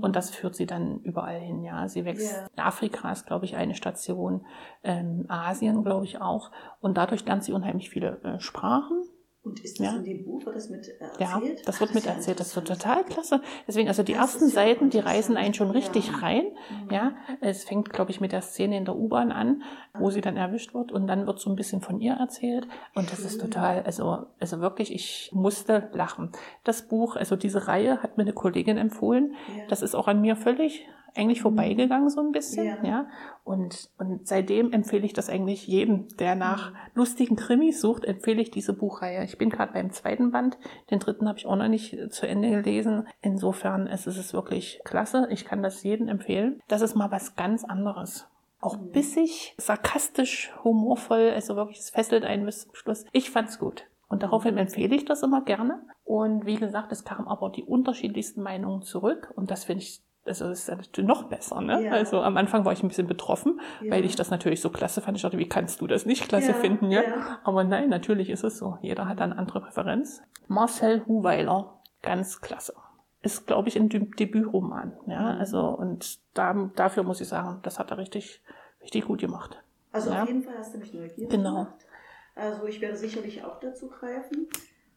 Und 0.00 0.16
das 0.16 0.30
führt 0.30 0.54
sie 0.54 0.66
dann 0.66 1.00
überall 1.00 1.38
hin, 1.38 1.62
ja. 1.62 1.88
Sie 1.88 2.04
wächst, 2.04 2.32
yeah. 2.32 2.48
Afrika 2.56 3.12
ist, 3.12 3.26
glaube 3.26 3.44
ich, 3.44 3.56
eine 3.56 3.74
Station, 3.74 4.46
ähm, 4.82 5.26
Asien, 5.28 5.82
glaube 5.82 6.04
ich, 6.04 6.20
auch. 6.20 6.50
Und 6.80 6.96
dadurch 6.96 7.24
lernt 7.24 7.44
sie 7.44 7.52
unheimlich 7.52 7.90
viele 7.90 8.20
äh, 8.22 8.40
Sprachen. 8.40 9.02
Und 9.44 9.58
ist 9.64 9.80
das 9.80 9.86
ja. 9.86 9.96
in 9.96 10.04
dem 10.04 10.24
Buch, 10.24 10.46
wird 10.46 10.54
das 10.54 10.70
mit 10.70 10.88
erzählt? 10.88 11.20
Ja, 11.20 11.42
das 11.64 11.80
wird 11.80 11.90
Ach, 11.90 11.94
mit 11.94 12.06
erzählt. 12.06 12.38
Das 12.38 12.54
wird 12.54 12.68
total 12.68 13.02
klasse. 13.04 13.40
Deswegen, 13.66 13.88
also 13.88 14.04
die 14.04 14.12
das 14.12 14.20
ersten 14.20 14.48
Seiten, 14.48 14.88
die 14.88 15.00
reisen 15.00 15.36
einen 15.36 15.52
schon 15.52 15.72
richtig 15.72 16.06
ja. 16.06 16.18
rein. 16.18 16.44
Mhm. 16.84 16.90
Ja, 16.92 17.12
es 17.40 17.64
fängt, 17.64 17.90
glaube 17.90 18.12
ich, 18.12 18.20
mit 18.20 18.30
der 18.30 18.42
Szene 18.42 18.76
in 18.76 18.84
der 18.84 18.94
U-Bahn 18.94 19.32
an, 19.32 19.64
wo 19.98 20.10
sie 20.10 20.20
dann 20.20 20.36
erwischt 20.36 20.74
wird 20.74 20.92
und 20.92 21.08
dann 21.08 21.26
wird 21.26 21.40
so 21.40 21.50
ein 21.50 21.56
bisschen 21.56 21.80
von 21.80 22.00
ihr 22.00 22.12
erzählt. 22.12 22.68
Und 22.94 23.10
das 23.10 23.18
ist 23.20 23.40
total, 23.40 23.82
also, 23.82 24.26
also 24.38 24.60
wirklich, 24.60 24.94
ich 24.94 25.30
musste 25.32 25.90
lachen. 25.92 26.30
Das 26.62 26.82
Buch, 26.82 27.16
also 27.16 27.34
diese 27.34 27.66
Reihe 27.66 28.00
hat 28.00 28.18
mir 28.18 28.22
eine 28.22 28.34
Kollegin 28.34 28.78
empfohlen. 28.78 29.34
Ja. 29.56 29.64
Das 29.68 29.82
ist 29.82 29.96
auch 29.96 30.06
an 30.06 30.20
mir 30.20 30.36
völlig 30.36 30.86
eigentlich 31.16 31.38
mhm. 31.38 31.42
vorbeigegangen 31.42 32.10
so 32.10 32.20
ein 32.20 32.32
bisschen, 32.32 32.66
ja. 32.66 32.84
ja. 32.84 33.06
Und, 33.44 33.90
und 33.98 34.26
seitdem 34.26 34.72
empfehle 34.72 35.04
ich 35.04 35.12
das 35.12 35.28
eigentlich 35.28 35.66
jedem, 35.66 36.08
der 36.18 36.34
nach 36.34 36.70
mhm. 36.70 36.76
lustigen 36.94 37.36
Krimis 37.36 37.80
sucht, 37.80 38.04
empfehle 38.04 38.40
ich 38.40 38.50
diese 38.50 38.72
Buchreihe. 38.72 39.24
Ich 39.24 39.38
bin 39.38 39.50
gerade 39.50 39.72
beim 39.72 39.90
zweiten 39.90 40.30
Band, 40.30 40.58
den 40.90 40.98
dritten 40.98 41.28
habe 41.28 41.38
ich 41.38 41.46
auch 41.46 41.56
noch 41.56 41.68
nicht 41.68 41.96
zu 42.10 42.26
Ende 42.26 42.50
gelesen. 42.50 43.06
Insofern 43.20 43.86
es 43.86 44.06
ist 44.06 44.18
es 44.18 44.32
wirklich 44.32 44.80
klasse. 44.84 45.26
Ich 45.30 45.44
kann 45.44 45.62
das 45.62 45.82
jedem 45.82 46.08
empfehlen. 46.08 46.60
Das 46.68 46.82
ist 46.82 46.94
mal 46.94 47.10
was 47.10 47.36
ganz 47.36 47.64
anderes. 47.64 48.28
Auch 48.60 48.78
mhm. 48.78 48.92
bissig, 48.92 49.54
sarkastisch, 49.58 50.52
humorvoll, 50.62 51.30
also 51.34 51.56
wirklich, 51.56 51.78
es 51.80 51.90
fesselt 51.90 52.24
einen 52.24 52.46
bis 52.46 52.62
zum 52.62 52.74
Schluss. 52.74 53.04
Ich 53.12 53.30
fand's 53.30 53.58
gut. 53.58 53.86
Und 54.08 54.22
daraufhin 54.22 54.58
empfehle 54.58 54.94
ich 54.94 55.06
das 55.06 55.22
immer 55.22 55.42
gerne. 55.42 55.82
Und 56.04 56.44
wie 56.44 56.56
gesagt, 56.56 56.92
es 56.92 57.02
kamen 57.02 57.26
aber 57.26 57.48
die 57.48 57.64
unterschiedlichsten 57.64 58.42
Meinungen 58.42 58.82
zurück. 58.82 59.32
Und 59.36 59.50
das 59.50 59.64
finde 59.64 59.82
ich 59.82 60.02
also 60.24 60.48
das 60.48 60.60
ist 60.60 60.68
ja 60.68 60.76
natürlich 60.76 61.08
noch 61.08 61.24
besser, 61.24 61.60
ne? 61.60 61.84
Ja. 61.84 61.92
Also 61.92 62.20
am 62.22 62.36
Anfang 62.36 62.64
war 62.64 62.72
ich 62.72 62.82
ein 62.82 62.88
bisschen 62.88 63.06
betroffen, 63.06 63.60
ja. 63.80 63.92
weil 63.92 64.04
ich 64.04 64.14
das 64.14 64.30
natürlich 64.30 64.60
so 64.60 64.70
klasse 64.70 65.00
fand. 65.00 65.16
Ich 65.16 65.22
dachte, 65.22 65.38
wie 65.38 65.48
kannst 65.48 65.80
du 65.80 65.86
das 65.86 66.06
nicht 66.06 66.28
klasse 66.28 66.52
ja, 66.52 66.54
finden, 66.54 66.90
ja? 66.90 67.02
Aber 67.44 67.64
nein, 67.64 67.88
natürlich 67.88 68.30
ist 68.30 68.44
es 68.44 68.58
so. 68.58 68.78
Jeder 68.82 69.08
hat 69.08 69.20
eine 69.20 69.36
andere 69.36 69.60
Präferenz. 69.60 70.22
Marcel 70.48 71.04
Huweiler, 71.06 71.80
ganz 72.02 72.40
klasse. 72.40 72.74
Ist, 73.22 73.46
glaube 73.46 73.68
ich, 73.68 73.76
ein 73.76 73.88
Debütroman, 73.88 74.92
ja? 75.06 75.34
Mhm. 75.34 75.40
Also, 75.40 75.60
und 75.68 76.18
da, 76.34 76.70
dafür 76.76 77.02
muss 77.02 77.20
ich 77.20 77.28
sagen, 77.28 77.60
das 77.62 77.78
hat 77.78 77.90
er 77.90 77.98
richtig, 77.98 78.42
richtig 78.82 79.06
gut 79.06 79.20
gemacht. 79.20 79.62
Also 79.92 80.10
auf 80.10 80.26
jeden 80.26 80.42
Fall 80.42 80.54
hast 80.56 80.74
du 80.74 80.78
mich 80.78 80.94
neugierig 80.94 81.28
genau. 81.28 81.64
gemacht. 81.64 81.86
Also 82.34 82.66
ich 82.66 82.80
werde 82.80 82.96
sicherlich 82.96 83.44
auch 83.44 83.60
dazu 83.60 83.88
greifen. 83.88 84.48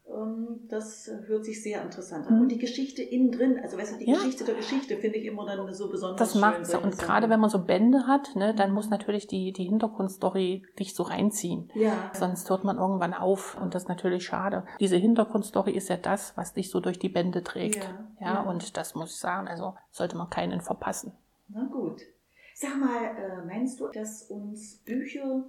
Ähm, 0.07 0.59
das 0.69 1.09
hört 1.25 1.45
sich 1.45 1.63
sehr 1.63 1.81
interessant 1.81 2.27
an. 2.27 2.35
Mhm. 2.35 2.41
Und 2.41 2.49
die 2.49 2.59
Geschichte 2.59 3.01
innen 3.01 3.31
drin, 3.31 3.59
also 3.61 3.77
weißt 3.77 3.93
du, 3.93 3.97
die 3.97 4.09
ja. 4.09 4.15
Geschichte 4.15 4.43
der 4.43 4.55
Geschichte 4.55 4.97
finde 4.97 5.17
ich 5.17 5.25
immer 5.25 5.45
dann 5.45 5.73
so 5.73 5.89
besonders 5.89 6.19
Das 6.19 6.35
macht 6.35 6.61
es. 6.61 6.75
Und 6.75 6.97
gerade 6.97 7.29
wenn 7.29 7.39
man 7.39 7.49
so 7.49 7.63
Bände 7.63 8.07
hat, 8.07 8.35
ne, 8.35 8.53
dann 8.53 8.71
muss 8.71 8.89
natürlich 8.89 9.27
die, 9.27 9.51
die 9.51 9.65
Hintergrundstory 9.65 10.63
dich 10.79 10.93
so 10.93 11.03
reinziehen. 11.03 11.71
Ja. 11.73 12.11
Sonst 12.13 12.49
hört 12.49 12.63
man 12.63 12.77
irgendwann 12.77 13.13
auf 13.13 13.59
und 13.59 13.73
das 13.73 13.83
ist 13.83 13.89
natürlich 13.89 14.25
schade. 14.25 14.65
Diese 14.79 14.95
Hintergrundstory 14.95 15.71
ist 15.71 15.89
ja 15.89 15.97
das, 15.97 16.37
was 16.37 16.53
dich 16.53 16.69
so 16.69 16.79
durch 16.79 16.99
die 16.99 17.09
Bände 17.09 17.43
trägt. 17.43 17.83
Ja, 17.83 18.07
ja, 18.19 18.33
ja. 18.35 18.41
und 18.41 18.77
das 18.77 18.95
muss 18.95 19.11
ich 19.11 19.17
sagen, 19.17 19.47
also 19.47 19.75
sollte 19.91 20.17
man 20.17 20.29
keinen 20.29 20.61
verpassen. 20.61 21.13
Na 21.47 21.65
gut. 21.65 22.01
Sag 22.53 22.79
mal, 22.79 23.03
äh, 23.17 23.45
meinst 23.45 23.79
du, 23.79 23.87
dass 23.89 24.23
uns 24.23 24.77
Bücher 24.85 25.43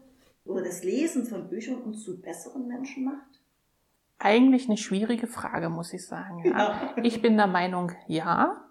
oder 0.45 0.63
das 0.63 0.83
Lesen 0.83 1.25
von 1.25 1.49
Büchern 1.49 1.83
uns 1.83 2.03
zu 2.03 2.21
besseren 2.21 2.67
Menschen 2.67 3.05
macht? 3.05 3.36
Eigentlich 4.19 4.67
eine 4.67 4.77
schwierige 4.77 5.27
Frage, 5.27 5.69
muss 5.69 5.93
ich 5.93 6.07
sagen. 6.07 6.43
Ja. 6.45 6.59
Ja. 6.59 7.03
Ich 7.03 7.23
bin 7.23 7.37
der 7.37 7.47
Meinung, 7.47 7.93
ja. 8.07 8.63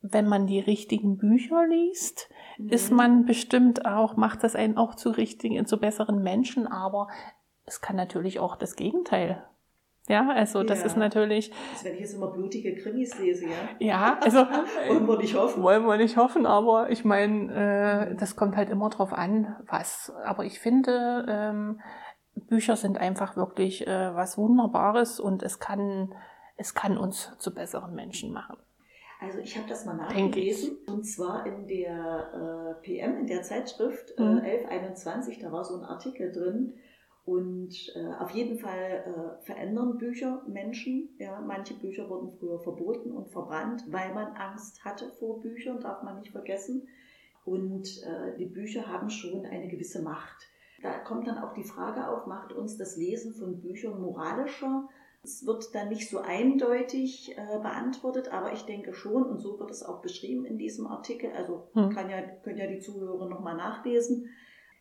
Wenn 0.00 0.26
man 0.26 0.46
die 0.46 0.58
richtigen 0.58 1.16
Bücher 1.16 1.66
liest, 1.66 2.28
mhm. 2.58 2.68
ist 2.70 2.90
man 2.90 3.24
bestimmt 3.24 3.86
auch, 3.86 4.16
macht 4.16 4.42
das 4.42 4.56
einen 4.56 4.76
auch 4.76 4.96
zu 4.96 5.10
richtigen, 5.10 5.64
zu 5.66 5.78
besseren 5.78 6.22
Menschen, 6.22 6.66
aber 6.66 7.08
es 7.64 7.80
kann 7.80 7.94
natürlich 7.94 8.40
auch 8.40 8.56
das 8.56 8.74
Gegenteil 8.74 9.44
ja, 10.08 10.28
also 10.30 10.64
das 10.64 10.80
ja. 10.80 10.86
ist 10.86 10.96
natürlich. 10.96 11.52
Also 11.72 11.84
wenn 11.84 11.94
ich 11.94 12.00
jetzt 12.00 12.14
immer 12.14 12.26
blutige 12.26 12.74
Krimis 12.74 13.16
lese, 13.20 13.46
ja. 13.46 13.52
Ja, 13.78 14.18
also 14.22 14.38
wollen 14.88 15.06
wir 15.06 15.18
nicht 15.18 15.34
hoffen. 15.36 15.62
Wollen 15.62 15.84
wir 15.84 15.96
nicht 15.96 16.16
hoffen, 16.16 16.44
aber 16.44 16.90
ich 16.90 17.04
meine, 17.04 18.10
äh, 18.10 18.16
das 18.16 18.34
kommt 18.34 18.56
halt 18.56 18.68
immer 18.68 18.90
drauf 18.90 19.12
an, 19.12 19.56
was. 19.68 20.12
Aber 20.24 20.44
ich 20.44 20.58
finde, 20.58 21.24
ähm, 21.28 21.80
Bücher 22.34 22.76
sind 22.76 22.98
einfach 22.98 23.36
wirklich 23.36 23.86
äh, 23.86 24.14
was 24.14 24.38
Wunderbares 24.38 25.20
und 25.20 25.42
es 25.42 25.58
kann, 25.58 26.14
es 26.56 26.74
kann 26.74 26.98
uns 26.98 27.32
zu 27.38 27.54
besseren 27.54 27.94
Menschen 27.94 28.32
machen. 28.32 28.56
Also 29.20 29.38
ich 29.38 29.56
habe 29.56 29.68
das 29.68 29.84
mal 29.84 29.96
nachgelesen 29.96 30.78
und 30.86 31.04
zwar 31.04 31.46
in 31.46 31.68
der 31.68 32.76
äh, 32.80 32.82
PM, 32.82 33.18
in 33.18 33.26
der 33.26 33.42
Zeitschrift 33.42 34.10
äh, 34.18 34.22
1121, 34.22 35.38
mhm. 35.38 35.42
da 35.42 35.52
war 35.52 35.64
so 35.64 35.76
ein 35.76 35.84
Artikel 35.84 36.32
drin 36.32 36.74
Und 37.24 37.92
äh, 37.94 38.14
auf 38.18 38.30
jeden 38.30 38.58
Fall 38.58 39.04
äh, 39.06 39.44
verändern 39.44 39.96
Bücher 39.98 40.42
Menschen. 40.48 41.14
Ja, 41.18 41.40
manche 41.40 41.74
Bücher 41.74 42.08
wurden 42.10 42.32
früher 42.32 42.58
verboten 42.58 43.12
und 43.12 43.28
verbrannt, 43.28 43.84
weil 43.88 44.12
man 44.12 44.34
Angst 44.34 44.84
hatte 44.84 45.08
vor 45.08 45.40
Büchern, 45.40 45.78
darf 45.80 46.02
man 46.02 46.18
nicht 46.18 46.32
vergessen. 46.32 46.88
Und 47.44 48.02
äh, 48.02 48.36
die 48.38 48.46
Bücher 48.46 48.88
haben 48.88 49.08
schon 49.08 49.46
eine 49.46 49.68
gewisse 49.68 50.02
Macht. 50.02 50.48
Da 50.82 50.98
kommt 50.98 51.28
dann 51.28 51.38
auch 51.38 51.54
die 51.54 51.64
Frage 51.64 52.08
auf, 52.08 52.26
macht 52.26 52.52
uns 52.52 52.76
das 52.76 52.96
Lesen 52.96 53.32
von 53.32 53.60
Büchern 53.60 54.00
moralischer? 54.00 54.88
Es 55.24 55.46
wird 55.46 55.72
dann 55.74 55.88
nicht 55.88 56.10
so 56.10 56.18
eindeutig 56.18 57.36
äh, 57.38 57.58
beantwortet, 57.60 58.32
aber 58.32 58.52
ich 58.52 58.62
denke 58.62 58.92
schon, 58.92 59.22
und 59.22 59.38
so 59.38 59.60
wird 59.60 59.70
es 59.70 59.84
auch 59.84 60.02
beschrieben 60.02 60.44
in 60.44 60.58
diesem 60.58 60.88
Artikel, 60.88 61.30
also 61.30 61.68
hm. 61.74 61.90
kann 61.90 62.10
ja, 62.10 62.20
können 62.42 62.58
ja 62.58 62.66
die 62.66 62.80
Zuhörer 62.80 63.28
nochmal 63.28 63.56
nachlesen, 63.56 64.30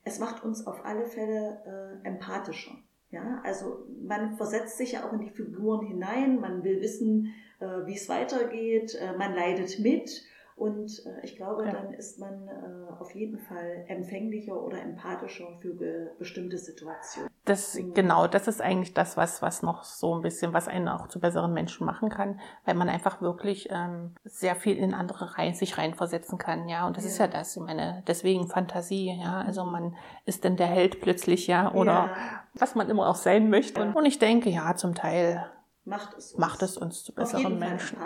es 0.04 0.18
macht 0.18 0.44
uns 0.44 0.66
auf 0.66 0.84
alle 0.84 1.06
Fälle 1.06 2.02
äh, 2.04 2.08
empathischer. 2.08 2.72
Ja, 3.12 3.42
also 3.44 3.86
man 4.08 4.38
versetzt 4.38 4.78
sich 4.78 4.94
ja 4.94 5.06
auch 5.06 5.14
in 5.14 5.20
die 5.20 5.30
Figuren 5.30 5.86
hinein, 5.86 6.40
man 6.40 6.64
will 6.64 6.82
wissen, 6.82 7.34
äh, 7.60 7.86
wie 7.86 7.96
es 7.96 8.10
weitergeht, 8.10 8.96
äh, 8.96 9.16
man 9.18 9.36
leidet 9.36 9.80
mit 9.80 10.24
und 10.62 11.04
äh, 11.08 11.26
ich 11.26 11.38
glaube, 11.38 11.66
ja. 11.66 11.72
dann 11.72 11.92
ist 11.92 12.20
man 12.20 12.48
äh, 12.48 13.02
auf 13.02 13.16
jeden 13.16 13.40
Fall 13.40 13.84
empfänglicher 13.88 14.62
oder 14.62 14.80
empathischer 14.80 15.48
für 15.60 15.74
bestimmte 16.20 16.60
Situationen. 16.60 17.32
Das, 17.46 17.74
mhm. 17.74 17.96
genau, 17.96 18.28
das 18.28 18.48
ist 18.48 18.62
eigentlich 18.62 18.94
das, 18.94 19.18
was, 19.18 19.42
was 19.42 19.64
noch 19.64 19.84
so 19.84 20.14
ein 20.14 20.22
bisschen, 20.22 20.54
was 20.54 20.68
einen 20.68 20.88
auch 20.88 21.08
zu 21.08 21.20
besseren 21.20 21.52
Menschen 21.54 21.88
machen 21.88 22.10
kann, 22.10 22.40
weil 22.64 22.76
man 22.76 22.90
einfach 22.90 23.22
wirklich 23.22 23.70
ähm, 23.72 24.14
sehr 24.24 24.56
viel 24.56 24.78
in 24.78 24.94
andere 24.94 25.36
rein, 25.36 25.56
sich 25.56 25.80
reinversetzen 25.80 26.38
kann, 26.38 26.70
ja. 26.70 26.86
Und 26.86 26.96
das 26.96 27.06
ja. 27.06 27.10
ist 27.10 27.18
ja 27.18 27.28
das, 27.28 27.56
ich 27.58 27.64
meine, 27.64 28.04
deswegen 28.06 28.48
Fantasie, 28.48 29.20
ja. 29.20 29.42
Also 29.42 29.66
man 29.66 29.96
ist 30.26 30.46
dann 30.46 30.58
der 30.58 30.68
Held 30.68 31.02
plötzlich, 31.02 31.48
ja, 31.48 31.74
oder 31.74 31.92
ja. 31.92 32.16
was 32.54 32.76
man 32.76 32.88
immer 32.88 33.10
auch 33.10 33.16
sein 33.16 33.50
möchte. 33.50 33.82
Und, 33.82 33.96
und 33.96 34.06
ich 34.06 34.20
denke, 34.20 34.52
ja, 34.52 34.76
zum 34.76 34.94
Teil 34.94 35.44
macht 35.86 36.16
es 36.16 36.34
uns, 36.34 36.38
macht 36.40 36.62
es 36.62 36.78
uns 36.78 37.04
zu 37.04 37.16
besseren 37.16 37.58
Menschen. 37.58 37.98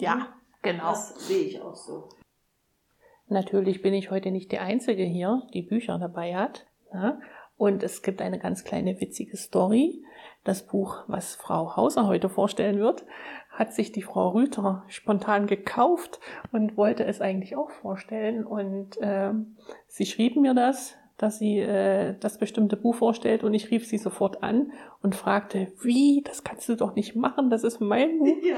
Ja. 0.00 0.26
Genau. 0.62 0.90
Das 0.90 1.26
sehe 1.26 1.44
ich 1.44 1.60
auch 1.60 1.74
so. 1.74 2.08
Natürlich 3.28 3.82
bin 3.82 3.94
ich 3.94 4.10
heute 4.10 4.30
nicht 4.30 4.52
die 4.52 4.58
Einzige 4.58 5.04
hier, 5.04 5.42
die 5.54 5.62
Bücher 5.62 5.98
dabei 5.98 6.36
hat. 6.36 6.66
Ja? 6.92 7.18
Und 7.56 7.82
es 7.82 8.02
gibt 8.02 8.20
eine 8.20 8.38
ganz 8.38 8.64
kleine 8.64 9.00
witzige 9.00 9.36
Story. 9.36 10.04
Das 10.44 10.66
Buch, 10.66 11.04
was 11.06 11.34
Frau 11.36 11.76
Hauser 11.76 12.06
heute 12.06 12.28
vorstellen 12.28 12.78
wird, 12.80 13.04
hat 13.50 13.72
sich 13.72 13.92
die 13.92 14.02
Frau 14.02 14.30
Rüther 14.30 14.84
spontan 14.88 15.46
gekauft 15.46 16.20
und 16.50 16.76
wollte 16.76 17.04
es 17.04 17.20
eigentlich 17.20 17.56
auch 17.56 17.70
vorstellen. 17.70 18.44
Und 18.44 18.96
äh, 19.00 19.32
sie 19.86 20.06
schrieb 20.06 20.36
mir 20.36 20.54
das 20.54 20.96
dass 21.22 21.38
sie 21.38 21.60
äh, 21.60 22.16
das 22.18 22.38
bestimmte 22.38 22.76
Buch 22.76 22.96
vorstellt 22.96 23.44
und 23.44 23.54
ich 23.54 23.70
rief 23.70 23.86
sie 23.86 23.98
sofort 23.98 24.42
an 24.42 24.72
und 25.02 25.14
fragte, 25.14 25.70
wie, 25.80 26.22
das 26.26 26.42
kannst 26.42 26.68
du 26.68 26.74
doch 26.74 26.96
nicht 26.96 27.14
machen, 27.14 27.48
das 27.48 27.62
ist 27.62 27.80
mein 27.80 28.18
Buch. 28.18 28.26
Ja. 28.42 28.56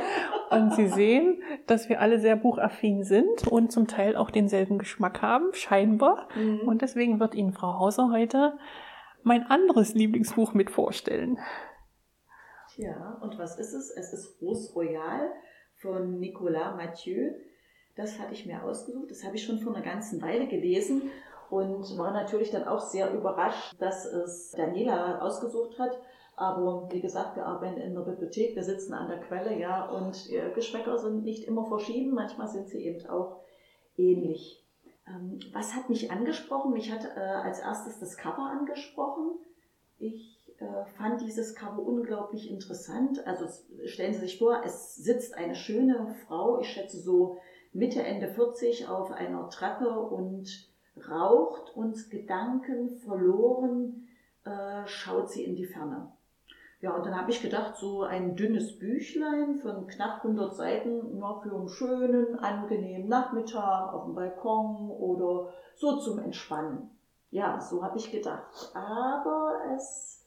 Und 0.56 0.72
sie 0.72 0.88
sehen, 0.88 1.42
dass 1.66 1.88
wir 1.90 2.00
alle 2.00 2.18
sehr 2.18 2.36
buchaffin 2.36 3.04
sind 3.04 3.46
und 3.48 3.70
zum 3.70 3.86
Teil 3.86 4.16
auch 4.16 4.30
denselben 4.30 4.78
Geschmack 4.78 5.20
haben, 5.20 5.52
scheinbar. 5.52 6.28
Mhm. 6.34 6.60
Und 6.60 6.80
deswegen 6.80 7.20
wird 7.20 7.34
Ihnen 7.34 7.52
Frau 7.52 7.78
Hauser 7.78 8.10
heute 8.10 8.56
mein 9.22 9.42
anderes 9.42 9.94
Lieblingsbuch 9.94 10.54
mit 10.54 10.70
vorstellen. 10.70 11.38
Ja, 12.76 13.18
und 13.20 13.38
was 13.38 13.58
ist 13.58 13.74
es? 13.74 13.90
Es 13.90 14.12
ist 14.14 14.40
Rose 14.40 14.72
Royal 14.74 15.30
von 15.74 16.18
Nicolas 16.18 16.76
Mathieu. 16.76 17.32
Das 17.96 18.18
hatte 18.18 18.32
ich 18.32 18.46
mir 18.46 18.62
ausgesucht. 18.62 19.10
Das 19.10 19.24
habe 19.24 19.36
ich 19.36 19.44
schon 19.44 19.58
vor 19.58 19.74
einer 19.74 19.84
ganzen 19.84 20.22
Weile 20.22 20.46
gelesen 20.46 21.10
und 21.54 21.96
war 21.96 22.12
natürlich 22.12 22.50
dann 22.50 22.66
auch 22.66 22.80
sehr 22.80 23.14
überrascht, 23.14 23.76
dass 23.78 24.04
es 24.06 24.50
Daniela 24.50 25.20
ausgesucht 25.20 25.78
hat. 25.78 25.96
Aber 26.34 26.88
wie 26.90 27.00
gesagt, 27.00 27.36
wir 27.36 27.46
arbeiten 27.46 27.80
in 27.80 27.94
der 27.94 28.00
Bibliothek, 28.00 28.56
wir 28.56 28.64
sitzen 28.64 28.92
an 28.92 29.06
der 29.06 29.20
Quelle, 29.20 29.56
ja, 29.56 29.88
und 29.88 30.28
Geschmäcker 30.56 30.98
sind 30.98 31.22
nicht 31.22 31.44
immer 31.44 31.64
verschieden, 31.66 32.12
manchmal 32.12 32.48
sind 32.48 32.68
sie 32.68 32.84
eben 32.84 33.06
auch 33.08 33.36
ähnlich. 33.96 34.66
Ähm, 35.06 35.38
was 35.52 35.76
hat 35.76 35.88
mich 35.88 36.10
angesprochen? 36.10 36.72
Mich 36.72 36.90
hat 36.90 37.04
äh, 37.04 37.20
als 37.20 37.60
erstes 37.60 38.00
das 38.00 38.16
Cover 38.16 38.50
angesprochen. 38.50 39.38
Ich 40.00 40.40
äh, 40.58 40.84
fand 40.96 41.20
dieses 41.20 41.54
Cover 41.54 41.86
unglaublich 41.86 42.50
interessant. 42.50 43.24
Also 43.28 43.46
stellen 43.84 44.12
Sie 44.12 44.20
sich 44.20 44.40
vor, 44.40 44.62
es 44.64 44.96
sitzt 44.96 45.34
eine 45.34 45.54
schöne 45.54 46.16
Frau, 46.26 46.58
ich 46.58 46.68
schätze 46.68 46.98
so 46.98 47.38
Mitte, 47.72 48.02
Ende 48.02 48.26
40 48.26 48.88
auf 48.88 49.12
einer 49.12 49.48
Treppe 49.50 50.00
und 50.00 50.73
raucht 51.08 51.74
und 51.76 52.10
Gedanken 52.10 52.96
verloren 52.98 54.08
äh, 54.44 54.86
schaut 54.86 55.30
sie 55.30 55.44
in 55.44 55.56
die 55.56 55.66
Ferne. 55.66 56.12
Ja, 56.80 56.94
und 56.94 57.06
dann 57.06 57.18
habe 57.18 57.30
ich 57.30 57.40
gedacht, 57.40 57.76
so 57.76 58.02
ein 58.02 58.36
dünnes 58.36 58.78
Büchlein 58.78 59.54
von 59.56 59.86
knapp 59.86 60.22
100 60.22 60.54
Seiten, 60.54 61.18
nur 61.18 61.40
für 61.42 61.54
einen 61.54 61.68
schönen, 61.68 62.38
angenehmen 62.38 63.08
Nachmittag 63.08 63.94
auf 63.94 64.04
dem 64.04 64.14
Balkon 64.14 64.90
oder 64.90 65.48
so 65.76 65.96
zum 65.96 66.18
Entspannen. 66.18 66.90
Ja, 67.30 67.58
so 67.58 67.82
habe 67.82 67.96
ich 67.96 68.12
gedacht. 68.12 68.70
Aber 68.74 69.60
es 69.74 70.26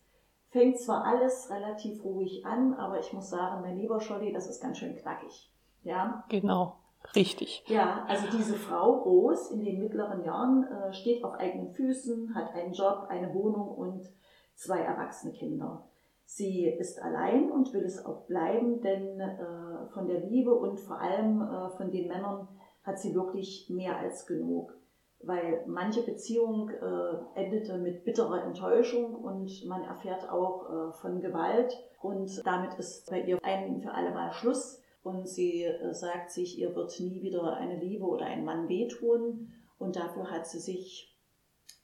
fängt 0.50 0.80
zwar 0.80 1.06
alles 1.06 1.50
relativ 1.52 2.04
ruhig 2.04 2.44
an, 2.46 2.74
aber 2.74 3.00
ich 3.00 3.14
muss 3.14 3.30
sagen, 3.30 3.62
mein 3.62 3.78
lieber 3.78 4.02
Scholli, 4.02 4.34
das 4.34 4.48
ist 4.50 4.60
ganz 4.60 4.80
schön 4.80 4.96
knackig. 4.96 5.52
Ja. 5.84 6.24
Genau. 6.30 6.80
Richtig. 7.15 7.63
Ja, 7.67 8.06
also 8.08 8.28
diese 8.36 8.56
Frau 8.56 8.91
Rose 9.00 9.54
in 9.54 9.63
den 9.63 9.80
mittleren 9.80 10.24
Jahren 10.24 10.65
äh, 10.65 10.93
steht 10.93 11.24
auf 11.24 11.34
eigenen 11.36 11.72
Füßen, 11.72 12.36
hat 12.36 12.54
einen 12.54 12.74
Job, 12.74 13.08
eine 13.10 13.34
Wohnung 13.34 13.70
und 13.70 14.10
zwei 14.56 14.80
erwachsene 14.80 15.34
Kinder. 15.34 15.88
Sie 16.26 16.65
ist 16.65 17.02
allein 17.02 17.50
und 17.50 17.74
will 17.74 17.86
es 17.86 18.06
auch 18.06 18.26
bleiben, 18.26 18.82
denn 18.82 19.20
äh, 19.20 19.88
von 19.93 20.08
der 20.08 20.20
Liebe 20.20 20.54
und 20.54 20.78
vor 20.78 21.00
allem 21.00 21.41
äh, 21.41 21.70
von 21.78 21.89
den 21.89 22.10
Männern 22.10 22.50
hat 22.84 23.00
sie 23.00 23.15
wirklich 23.15 23.70
mehr 23.70 23.98
als 23.98 24.26
genug. 24.28 24.74
Weil 25.22 25.63
manche 25.67 26.04
Beziehung 26.04 26.70
äh, 26.70 27.39
endete 27.39 27.78
mit 27.78 28.04
bitterer 28.04 28.43
Enttäuschung 28.43 29.15
und 29.15 29.65
man 29.67 29.84
erfährt 29.84 30.30
auch 30.30 30.70
äh, 30.70 30.91
von 30.93 31.22
Gewalt 31.22 31.74
und 32.02 32.46
damit 32.46 32.74
ist 32.76 33.10
bei 33.10 33.22
ihr 33.22 33.39
ein 33.43 33.82
für 33.82 33.93
alle 33.93 34.12
Mal 34.12 34.32
Schluss 34.34 34.82
und 35.08 35.28
sie 35.28 35.63
äh, 35.63 35.93
sagt 35.93 36.32
sich, 36.32 36.60
ihr 36.60 36.76
wird 36.76 37.00
nie 37.00 37.22
wieder 37.22 37.56
eine 37.56 37.78
Liebe 37.78 38.06
oder 38.06 38.26
ein 38.26 38.43
Mann 38.43 38.67
wehtun 38.67 39.54
und 39.80 39.96
dafür 39.96 40.30
hat 40.30 40.46
sie 40.48 40.60
sich 40.60 41.17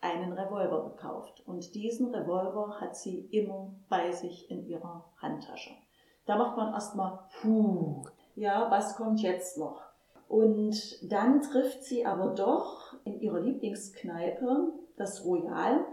einen 0.02 0.34
Revolver 0.34 0.90
gekauft. 0.90 1.42
Und 1.46 1.76
diesen 1.76 2.14
Revolver 2.14 2.80
hat 2.82 2.96
sie 2.96 3.20
immer 3.32 3.74
bei 3.90 4.12
sich 4.12 4.52
in 4.52 4.66
ihrer 4.66 5.06
Handtasche. 5.18 5.72
Da 6.26 6.38
macht 6.38 6.58
man 6.58 6.74
erstmal, 6.74 7.20
puh, 7.42 8.04
ja, 8.36 8.70
was 8.70 8.96
kommt 8.96 9.22
jetzt 9.22 9.58
noch? 9.58 9.82
Und 10.28 11.12
dann 11.12 11.42
trifft 11.42 11.84
sie 11.84 12.06
aber 12.06 12.34
doch 12.34 12.94
in 13.06 13.20
ihrer 13.20 13.40
Lieblingskneipe 13.40 14.74
das 14.98 15.26
Royal. 15.26 15.86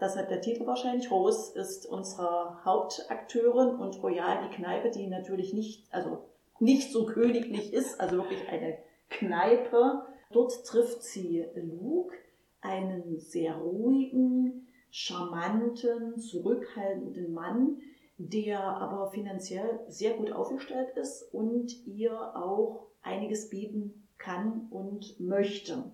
Das 0.00 0.16
hat 0.16 0.30
der 0.30 0.40
Titel 0.40 0.66
wahrscheinlich. 0.66 1.10
Rose 1.10 1.58
ist 1.58 1.86
unsere 1.86 2.64
Hauptakteurin 2.64 3.76
und 3.76 4.02
Royal 4.02 4.48
die 4.48 4.54
Kneipe, 4.54 4.90
die 4.90 5.06
natürlich 5.06 5.52
nicht, 5.52 5.92
also 5.92 6.18
nicht 6.60 6.92
so 6.92 7.06
königlich 7.06 7.72
ist, 7.72 8.00
also 8.00 8.16
wirklich 8.16 8.48
eine 8.48 8.78
Kneipe. 9.08 10.06
Dort 10.32 10.64
trifft 10.66 11.02
sie 11.02 11.44
Luke, 11.54 12.14
einen 12.60 13.18
sehr 13.18 13.56
ruhigen, 13.56 14.66
charmanten, 14.90 16.18
zurückhaltenden 16.18 17.32
Mann, 17.32 17.78
der 18.18 18.60
aber 18.60 19.10
finanziell 19.10 19.80
sehr 19.88 20.14
gut 20.14 20.32
aufgestellt 20.32 20.96
ist 20.96 21.22
und 21.34 21.86
ihr 21.86 22.34
auch 22.34 22.86
einiges 23.02 23.50
bieten 23.50 24.08
kann 24.18 24.68
und 24.70 25.20
möchte. 25.20 25.92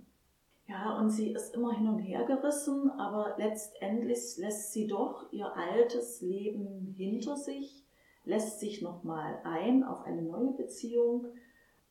Ja, 0.68 0.98
und 0.98 1.10
sie 1.10 1.32
ist 1.32 1.54
immer 1.54 1.76
hin 1.76 1.88
und 1.88 1.98
her 1.98 2.24
gerissen, 2.24 2.90
aber 2.90 3.34
letztendlich 3.36 4.36
lässt 4.38 4.72
sie 4.72 4.86
doch 4.86 5.30
ihr 5.32 5.52
altes 5.54 6.22
Leben 6.22 6.94
hinter 6.96 7.36
sich 7.36 7.81
lässt 8.24 8.60
sich 8.60 8.82
nochmal 8.82 9.40
ein 9.44 9.84
auf 9.84 10.04
eine 10.04 10.22
neue 10.22 10.52
Beziehung. 10.52 11.26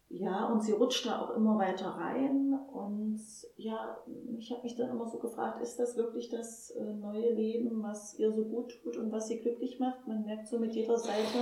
Ja, 0.09 0.47
und 0.47 0.61
sie 0.61 0.73
rutscht 0.73 1.05
da 1.05 1.21
auch 1.21 1.35
immer 1.35 1.57
weiter 1.57 1.87
rein. 1.87 2.53
Und 2.73 3.21
ja, 3.55 3.97
ich 4.37 4.51
habe 4.51 4.63
mich 4.63 4.75
dann 4.75 4.89
immer 4.89 5.07
so 5.07 5.19
gefragt, 5.19 5.61
ist 5.61 5.79
das 5.79 5.95
wirklich 5.95 6.29
das 6.29 6.71
äh, 6.71 6.93
neue 6.93 7.33
Leben, 7.33 7.81
was 7.81 8.19
ihr 8.19 8.31
so 8.31 8.43
gut 8.43 8.73
tut 8.83 8.97
und 8.97 9.11
was 9.11 9.27
sie 9.27 9.39
glücklich 9.39 9.79
macht? 9.79 10.07
Man 10.07 10.25
merkt 10.25 10.47
so 10.47 10.59
mit 10.59 10.73
jeder 10.73 10.97
Seite, 10.97 11.39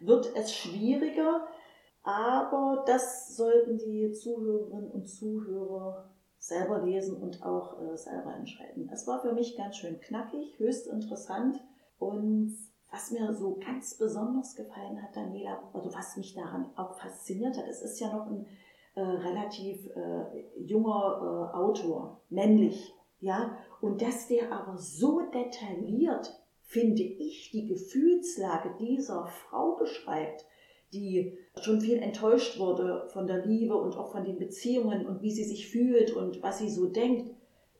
wird 0.00 0.34
es 0.34 0.52
schwieriger. 0.52 1.46
Aber 2.02 2.84
das 2.86 3.36
sollten 3.36 3.78
die 3.78 4.10
Zuhörerinnen 4.12 4.90
und 4.90 5.06
Zuhörer 5.08 6.10
selber 6.38 6.82
lesen 6.82 7.16
und 7.16 7.42
auch 7.42 7.80
äh, 7.80 7.96
selber 7.96 8.34
entscheiden. 8.34 8.88
Es 8.92 9.06
war 9.06 9.20
für 9.20 9.32
mich 9.32 9.56
ganz 9.56 9.76
schön 9.76 10.00
knackig, 10.00 10.58
höchst 10.58 10.86
interessant 10.86 11.60
und 11.98 12.56
was 12.90 13.10
mir 13.10 13.32
so 13.34 13.58
ganz 13.58 13.96
besonders 13.96 14.54
gefallen 14.54 15.02
hat, 15.02 15.14
Daniela, 15.14 15.70
oder 15.72 15.92
was 15.92 16.16
mich 16.16 16.34
daran 16.34 16.70
auch 16.76 16.98
fasziniert 16.98 17.56
hat, 17.56 17.66
es 17.68 17.82
ist 17.82 18.00
ja 18.00 18.14
noch 18.14 18.26
ein 18.26 18.46
äh, 18.94 19.00
relativ 19.00 19.86
äh, 19.94 20.62
junger 20.64 21.50
äh, 21.52 21.56
Autor, 21.56 22.22
männlich, 22.30 22.94
ja, 23.20 23.56
und 23.80 24.00
dass 24.00 24.28
der 24.28 24.52
aber 24.52 24.78
so 24.78 25.20
detailliert 25.30 26.34
finde 26.62 27.02
ich, 27.02 27.50
die 27.50 27.66
Gefühlslage 27.66 28.74
dieser 28.78 29.26
Frau 29.26 29.76
beschreibt, 29.76 30.44
die 30.92 31.38
schon 31.60 31.80
viel 31.80 31.98
enttäuscht 31.98 32.58
wurde 32.58 33.08
von 33.12 33.26
der 33.26 33.44
Liebe 33.44 33.74
und 33.74 33.96
auch 33.96 34.12
von 34.12 34.24
den 34.24 34.38
Beziehungen 34.38 35.06
und 35.06 35.22
wie 35.22 35.30
sie 35.30 35.44
sich 35.44 35.70
fühlt 35.70 36.12
und 36.14 36.42
was 36.42 36.58
sie 36.58 36.68
so 36.68 36.86
denkt, 36.86 37.34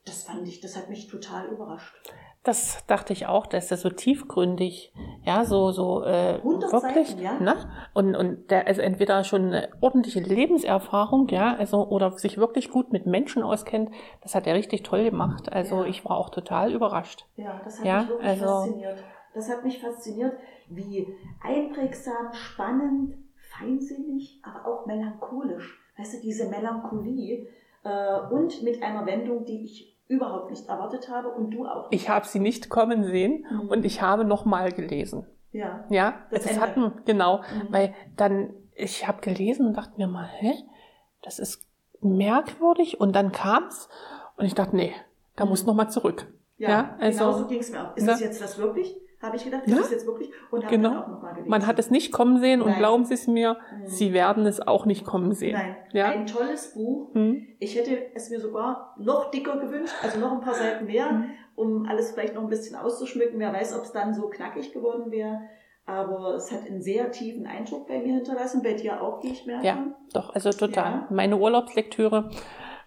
das 0.05 0.23
fand 0.23 0.47
ich, 0.47 0.59
das 0.59 0.75
hat 0.75 0.89
mich 0.89 1.07
total 1.07 1.49
überrascht. 1.49 1.95
Das 2.43 2.85
dachte 2.87 3.11
ich 3.11 3.27
auch, 3.27 3.45
dass 3.47 3.69
er 3.69 3.75
so 3.75 3.89
tiefgründig, 3.89 4.93
ja, 5.23 5.43
so, 5.43 5.71
so 5.71 6.03
äh, 6.03 6.41
wirklich, 6.41 7.09
Seiten, 7.09 7.21
ja? 7.21 7.39
ne? 7.39 7.55
Und, 7.93 8.15
und 8.15 8.49
der 8.49 8.65
also 8.65 8.81
entweder 8.81 9.25
schon 9.25 9.47
eine 9.47 9.69
ordentliche 9.81 10.21
Lebenserfahrung, 10.21 11.27
ja, 11.27 11.53
also 11.55 11.85
oder 11.89 12.17
sich 12.17 12.37
wirklich 12.37 12.69
gut 12.69 12.93
mit 12.93 13.05
Menschen 13.05 13.43
auskennt, 13.43 13.89
das 14.21 14.35
hat 14.35 14.47
er 14.47 14.55
richtig 14.55 14.83
toll 14.83 15.03
gemacht. 15.03 15.51
Also 15.51 15.83
ja. 15.83 15.89
ich 15.89 16.05
war 16.05 16.17
auch 16.17 16.29
total 16.29 16.73
überrascht. 16.73 17.25
Ja, 17.35 17.59
das 17.63 17.79
hat 17.79 17.85
ja, 17.85 17.99
mich 17.99 18.09
wirklich 18.09 18.29
also, 18.29 18.45
fasziniert. 18.45 19.03
Das 19.33 19.49
hat 19.49 19.63
mich 19.65 19.79
fasziniert, 19.81 20.33
wie 20.69 21.13
einprägsam, 21.41 22.31
spannend, 22.31 23.15
feinsinnig, 23.35 24.41
aber 24.43 24.65
auch 24.65 24.85
melancholisch. 24.85 25.77
Weißt 25.97 26.13
du, 26.13 26.21
diese 26.21 26.49
Melancholie 26.49 27.47
äh, 27.83 28.19
und 28.31 28.63
mit 28.63 28.81
einer 28.81 29.05
Wendung, 29.05 29.43
die 29.43 29.65
ich 29.65 29.98
überhaupt 30.09 30.49
nicht 30.49 30.67
erwartet 30.67 31.07
habe 31.09 31.29
und 31.29 31.51
du 31.51 31.65
auch. 31.65 31.89
Nicht. 31.89 32.01
Ich 32.01 32.09
habe 32.09 32.27
sie 32.27 32.39
nicht 32.39 32.69
kommen 32.69 33.05
sehen 33.05 33.45
mhm. 33.49 33.69
und 33.69 33.85
ich 33.85 34.01
habe 34.01 34.25
nochmal 34.25 34.73
gelesen. 34.73 35.25
Ja. 35.51 35.85
Ja, 35.89 36.25
das, 36.31 36.43
das 36.43 36.59
hatten, 36.59 36.91
genau, 37.05 37.37
mhm. 37.37 37.67
weil 37.69 37.93
dann, 38.17 38.53
ich 38.75 39.07
habe 39.07 39.21
gelesen 39.21 39.67
und 39.67 39.77
dachte 39.77 39.93
mir 39.97 40.07
mal, 40.07 40.27
hä, 40.27 40.53
das 41.21 41.39
ist 41.39 41.65
merkwürdig 42.01 42.99
und 42.99 43.15
dann 43.15 43.31
kam's 43.31 43.87
und 44.35 44.45
ich 44.45 44.55
dachte, 44.55 44.75
nee, 44.75 44.93
da 45.35 45.45
mhm. 45.45 45.51
muss 45.51 45.65
nochmal 45.65 45.89
zurück. 45.89 46.27
Ja, 46.57 46.69
ja 46.69 46.95
also, 46.99 47.19
genau 47.19 47.37
so 47.37 47.47
ging 47.47 47.59
es 47.59 47.71
mir 47.71 47.87
auch. 47.87 47.95
Ist 47.95 48.05
ne? 48.05 48.11
das 48.11 48.19
jetzt 48.19 48.41
das 48.41 48.57
wirklich? 48.57 48.99
Habe 49.21 49.35
ich 49.35 49.43
gedacht, 49.43 49.63
ist 49.65 49.71
ja? 49.71 49.77
das 49.79 49.91
jetzt 49.91 50.05
wirklich? 50.05 50.31
Und 50.49 50.63
habe 50.63 50.75
genau. 50.75 50.89
dann 50.89 51.03
auch 51.03 51.07
nochmal 51.07 51.33
gelesen. 51.33 51.49
Man 51.49 51.67
hat 51.67 51.77
es 51.79 51.91
nicht 51.91 52.11
kommen 52.11 52.39
sehen 52.39 52.61
und 52.61 52.69
Nein. 52.69 52.79
glauben 52.79 53.05
Sie 53.05 53.13
es 53.13 53.27
mir, 53.27 53.53
mhm. 53.53 53.87
Sie 53.87 54.13
werden 54.13 54.45
es 54.45 54.65
auch 54.65 54.85
nicht 54.85 55.05
kommen 55.05 55.33
sehen. 55.33 55.53
Nein, 55.53 55.75
ja? 55.91 56.05
ein 56.07 56.25
tolles 56.25 56.73
Buch. 56.73 57.13
Mhm. 57.13 57.47
Ich 57.59 57.75
hätte 57.75 57.97
es 58.15 58.29
mir 58.29 58.39
sogar 58.39 58.95
noch 58.97 59.29
dicker 59.31 59.57
gewünscht, 59.57 59.93
also 60.01 60.19
noch 60.19 60.31
ein 60.31 60.41
paar 60.41 60.53
Seiten 60.53 60.85
mehr, 60.85 61.11
mhm. 61.11 61.31
um 61.55 61.85
alles 61.85 62.11
vielleicht 62.11 62.35
noch 62.35 62.43
ein 62.43 62.49
bisschen 62.49 62.75
auszuschmücken. 62.77 63.39
Wer 63.39 63.51
weiß, 63.51 63.77
ob 63.77 63.83
es 63.83 63.91
dann 63.91 64.13
so 64.13 64.29
knackig 64.29 64.71
geworden 64.71 65.11
wäre. 65.11 65.41
Aber 65.85 66.35
es 66.35 66.51
hat 66.51 66.67
einen 66.67 66.83
sehr 66.83 67.11
tiefen 67.11 67.47
Eindruck 67.47 67.87
bei 67.87 67.97
mir 67.97 68.13
hinterlassen, 68.13 68.61
bei 68.61 68.73
dir 68.73 69.01
auch, 69.01 69.23
wie 69.23 69.31
ich 69.31 69.47
merke. 69.47 69.65
Ja, 69.65 69.87
doch, 70.13 70.35
also 70.35 70.51
total. 70.51 70.91
Ja. 70.91 71.07
Meine 71.09 71.35
Urlaubslektüre 71.37 72.29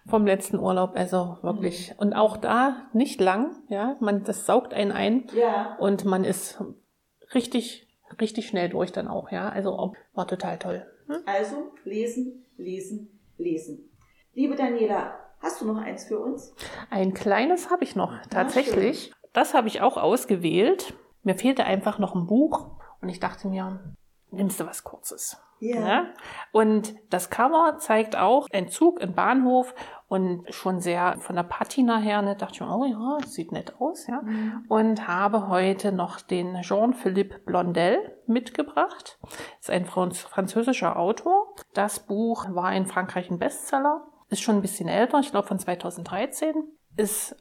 vom 0.07 0.25
letzten 0.25 0.59
Urlaub. 0.59 0.91
Also 0.95 1.37
wirklich. 1.41 1.91
Mhm. 1.91 1.99
Und 1.99 2.13
auch 2.13 2.37
da 2.37 2.87
nicht 2.93 3.19
lang, 3.21 3.55
ja. 3.69 3.95
Man, 3.99 4.23
das 4.23 4.45
saugt 4.45 4.73
einen 4.73 4.91
ein. 4.91 5.27
Ja. 5.35 5.75
Und 5.79 6.05
man 6.05 6.23
ist 6.23 6.63
richtig, 7.33 7.87
richtig 8.19 8.47
schnell 8.47 8.69
durch 8.69 8.91
dann 8.91 9.07
auch, 9.07 9.31
ja. 9.31 9.49
Also 9.49 9.93
war 10.13 10.27
total 10.27 10.59
toll. 10.59 10.85
Hm? 11.07 11.17
Also 11.25 11.71
lesen, 11.83 12.45
lesen, 12.57 13.19
lesen. 13.37 13.89
Liebe 14.33 14.55
Daniela, 14.55 15.15
hast 15.39 15.61
du 15.61 15.65
noch 15.65 15.77
eins 15.77 16.05
für 16.05 16.19
uns? 16.19 16.55
Ein 16.89 17.13
kleines 17.13 17.69
habe 17.69 17.83
ich 17.83 17.95
noch, 17.95 18.13
tatsächlich. 18.29 19.13
Das 19.33 19.53
habe 19.53 19.67
ich 19.67 19.81
auch 19.81 19.97
ausgewählt. 19.97 20.93
Mir 21.23 21.35
fehlte 21.35 21.65
einfach 21.65 21.99
noch 21.99 22.15
ein 22.15 22.27
Buch 22.27 22.71
und 23.01 23.09
ich 23.09 23.19
dachte 23.19 23.47
mir, 23.47 23.95
nimmst 24.33 24.59
du 24.59 24.65
was 24.65 24.83
Kurzes. 24.83 25.37
Yeah. 25.61 25.87
Ja. 25.87 26.05
Und 26.51 26.93
das 27.09 27.29
Cover 27.29 27.77
zeigt 27.79 28.17
auch 28.17 28.47
einen 28.51 28.67
Zug 28.67 28.99
im 28.99 29.13
Bahnhof 29.13 29.73
und 30.07 30.53
schon 30.53 30.81
sehr 30.81 31.17
von 31.19 31.35
der 31.35 31.43
Patina 31.43 31.97
her, 31.97 32.21
ne, 32.21 32.35
dachte 32.35 32.55
ich 32.55 32.61
mir, 32.61 32.75
oh 32.75 32.85
ja, 32.85 33.25
sieht 33.25 33.51
nett 33.51 33.79
aus, 33.79 34.07
ja. 34.07 34.21
Mhm. 34.21 34.65
Und 34.67 35.07
habe 35.07 35.47
heute 35.47 35.91
noch 35.91 36.19
den 36.19 36.61
Jean-Philippe 36.61 37.39
Blondel 37.39 38.17
mitgebracht. 38.27 39.17
Das 39.21 39.61
ist 39.61 39.69
ein 39.69 39.85
französischer 39.85 40.97
Autor. 40.97 41.55
Das 41.73 42.01
Buch 42.01 42.45
war 42.53 42.73
in 42.73 42.85
Frankreich 42.85 43.31
ein 43.31 43.39
Bestseller. 43.39 44.05
Ist 44.29 44.41
schon 44.41 44.55
ein 44.55 44.61
bisschen 44.61 44.89
älter, 44.89 45.19
ich 45.19 45.31
glaube 45.31 45.47
von 45.47 45.59
2013. 45.59 46.55
Ist 46.95 47.35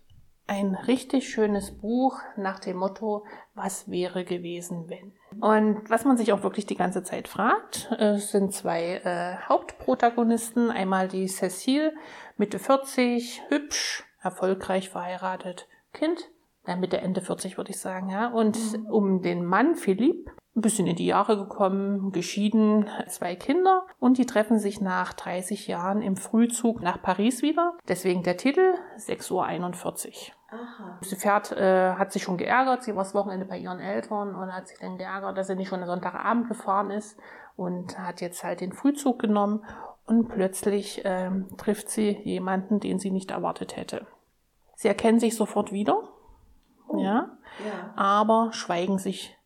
ein 0.47 0.75
richtig 0.75 1.29
schönes 1.29 1.71
Buch 1.71 2.21
nach 2.37 2.59
dem 2.59 2.77
Motto, 2.77 3.25
was 3.55 3.91
wäre 3.91 4.25
gewesen, 4.25 4.89
wenn? 4.89 5.13
Und 5.41 5.89
was 5.89 6.05
man 6.05 6.17
sich 6.17 6.33
auch 6.33 6.43
wirklich 6.43 6.67
die 6.67 6.77
ganze 6.77 7.03
Zeit 7.03 7.29
fragt, 7.29 7.91
es 7.99 8.31
sind 8.31 8.53
zwei 8.53 9.01
äh, 9.05 9.37
Hauptprotagonisten. 9.49 10.71
Einmal 10.71 11.09
die 11.09 11.27
Cecile, 11.27 11.95
Mitte 12.37 12.59
40, 12.59 13.43
hübsch, 13.49 14.05
erfolgreich 14.21 14.91
verheiratet, 14.91 15.69
Kind. 15.93 16.31
Ja, 16.67 16.77
Mitte, 16.77 16.99
Ende 16.99 17.23
40 17.23 17.57
würde 17.57 17.71
ich 17.71 17.81
sagen, 17.81 18.11
ja. 18.11 18.29
Und 18.29 18.57
mhm. 18.79 18.87
um 18.87 19.23
den 19.23 19.45
Mann 19.45 19.75
Philipp, 19.75 20.31
ein 20.55 20.61
bisschen 20.61 20.87
in 20.87 20.97
die 20.97 21.07
Jahre 21.07 21.39
gekommen, 21.39 22.13
geschieden, 22.13 22.87
zwei 23.09 23.35
Kinder 23.37 23.87
und 23.99 24.19
die 24.19 24.27
treffen 24.27 24.59
sich 24.59 24.81
nach 24.83 25.15
30 25.15 25.67
Jahren 25.67 26.03
im 26.03 26.17
Frühzug 26.17 26.83
nach 26.83 27.01
Paris 27.01 27.41
wieder. 27.41 27.75
Deswegen 27.89 28.23
der 28.23 28.37
Titel 28.37 28.75
6.41 28.99 29.33
Uhr. 29.33 30.35
Aha. 30.51 30.99
Sie 31.01 31.17
fährt, 31.17 31.53
äh, 31.53 31.95
hat 31.95 32.13
sich 32.13 32.23
schon 32.23 32.37
geärgert, 32.37 32.83
sie 32.83 32.95
war 32.95 33.03
das 33.03 33.15
Wochenende 33.15 33.47
bei 33.47 33.57
ihren 33.57 33.81
Eltern 33.81 34.35
und 34.35 34.53
hat 34.53 34.69
sich 34.69 34.79
dann 34.79 34.99
geärgert, 34.99 35.39
dass 35.39 35.47
sie 35.47 35.57
nicht 35.57 35.69
schon 35.69 35.85
Sonntagabend 35.87 36.49
gefahren 36.49 36.91
ist 36.91 37.19
und 37.57 37.99
hat 37.99 38.21
jetzt 38.21 38.45
halt 38.45 38.61
den 38.61 38.75
Frühzug 38.75 39.19
genommen 39.19 39.65
und 40.05 40.29
plötzlich 40.29 41.01
ähm, 41.05 41.49
trifft 41.57 41.89
sie 41.89 42.11
jemanden, 42.25 42.81
den 42.81 42.99
sie 42.99 43.11
nicht 43.11 43.31
erwartet 43.31 43.77
hätte. 43.77 44.07
Sie 44.75 44.89
erkennen 44.89 45.21
sich 45.21 45.35
sofort 45.35 45.73
wieder, 45.73 46.03
oh. 46.89 46.99
ja, 46.99 47.31
ja, 47.65 47.95
aber 47.97 48.51
schweigen 48.53 48.99
sich 48.99 49.39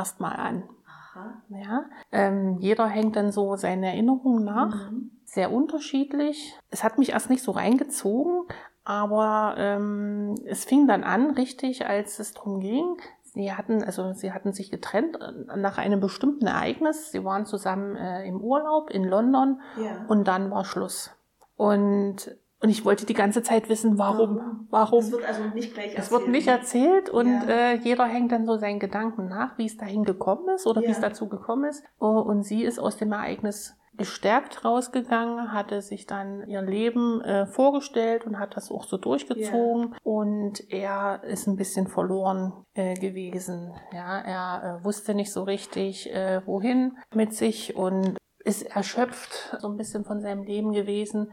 erstmal 0.00 0.36
an. 0.36 0.62
Aha. 0.86 1.42
Ja, 1.48 1.84
ähm, 2.12 2.58
jeder 2.58 2.86
hängt 2.86 3.16
dann 3.16 3.32
so 3.32 3.56
seine 3.56 3.88
Erinnerungen 3.88 4.44
nach. 4.44 4.90
Mhm. 4.90 5.10
Sehr 5.24 5.52
unterschiedlich. 5.52 6.58
Es 6.70 6.82
hat 6.82 6.98
mich 6.98 7.10
erst 7.10 7.30
nicht 7.30 7.42
so 7.42 7.52
reingezogen, 7.52 8.44
aber 8.84 9.54
ähm, 9.58 10.34
es 10.46 10.64
fing 10.64 10.86
dann 10.88 11.04
an, 11.04 11.30
richtig, 11.32 11.86
als 11.86 12.18
es 12.18 12.32
darum 12.32 12.60
ging. 12.60 12.96
Sie 13.22 13.52
hatten, 13.52 13.84
also 13.84 14.12
sie 14.12 14.32
hatten 14.32 14.52
sich 14.52 14.70
getrennt 14.70 15.18
äh, 15.20 15.56
nach 15.56 15.78
einem 15.78 16.00
bestimmten 16.00 16.46
Ereignis. 16.46 17.12
Sie 17.12 17.24
waren 17.24 17.46
zusammen 17.46 17.96
äh, 17.96 18.26
im 18.26 18.40
Urlaub 18.40 18.90
in 18.90 19.04
London 19.04 19.60
ja. 19.80 20.04
und 20.08 20.26
dann 20.26 20.50
war 20.50 20.64
Schluss. 20.64 21.12
Und 21.56 22.34
und 22.62 22.68
ich 22.68 22.84
wollte 22.84 23.06
die 23.06 23.14
ganze 23.14 23.42
Zeit 23.42 23.68
wissen, 23.70 23.96
warum, 23.96 24.66
warum. 24.70 24.98
Es 24.98 25.10
wird 25.10 25.24
also 25.24 25.42
nicht 25.54 25.72
gleich 25.72 25.94
erzählt. 25.94 26.04
Es 26.04 26.10
wird 26.10 26.28
nicht 26.28 26.46
erzählt 26.46 27.08
und 27.08 27.42
ja. 27.48 27.48
äh, 27.48 27.74
jeder 27.76 28.04
hängt 28.04 28.32
dann 28.32 28.44
so 28.44 28.58
seinen 28.58 28.78
Gedanken 28.78 29.28
nach, 29.28 29.56
wie 29.56 29.64
es 29.66 29.78
dahin 29.78 30.04
gekommen 30.04 30.48
ist 30.54 30.66
oder 30.66 30.82
ja. 30.82 30.88
wie 30.88 30.92
es 30.92 31.00
dazu 31.00 31.28
gekommen 31.28 31.70
ist. 31.70 31.82
Und 31.98 32.42
sie 32.42 32.62
ist 32.62 32.78
aus 32.78 32.98
dem 32.98 33.12
Ereignis 33.12 33.76
gestärkt 33.96 34.64
rausgegangen, 34.64 35.52
hatte 35.52 35.82
sich 35.82 36.06
dann 36.06 36.46
ihr 36.48 36.62
Leben 36.62 37.20
äh, 37.22 37.46
vorgestellt 37.46 38.24
und 38.26 38.38
hat 38.38 38.56
das 38.56 38.70
auch 38.70 38.84
so 38.84 38.96
durchgezogen. 38.98 39.90
Yeah. 39.90 39.98
Und 40.02 40.70
er 40.70 41.22
ist 41.24 41.46
ein 41.46 41.56
bisschen 41.56 41.86
verloren 41.86 42.52
äh, 42.74 42.94
gewesen. 42.94 43.74
Ja, 43.92 44.18
er 44.18 44.80
äh, 44.80 44.84
wusste 44.84 45.14
nicht 45.14 45.32
so 45.32 45.42
richtig, 45.42 46.12
äh, 46.14 46.40
wohin 46.46 46.96
mit 47.14 47.34
sich 47.34 47.76
und 47.76 48.16
ist 48.42 48.62
erschöpft 48.62 49.56
so 49.58 49.68
ein 49.68 49.76
bisschen 49.76 50.04
von 50.04 50.20
seinem 50.20 50.44
Leben 50.44 50.72
gewesen 50.72 51.30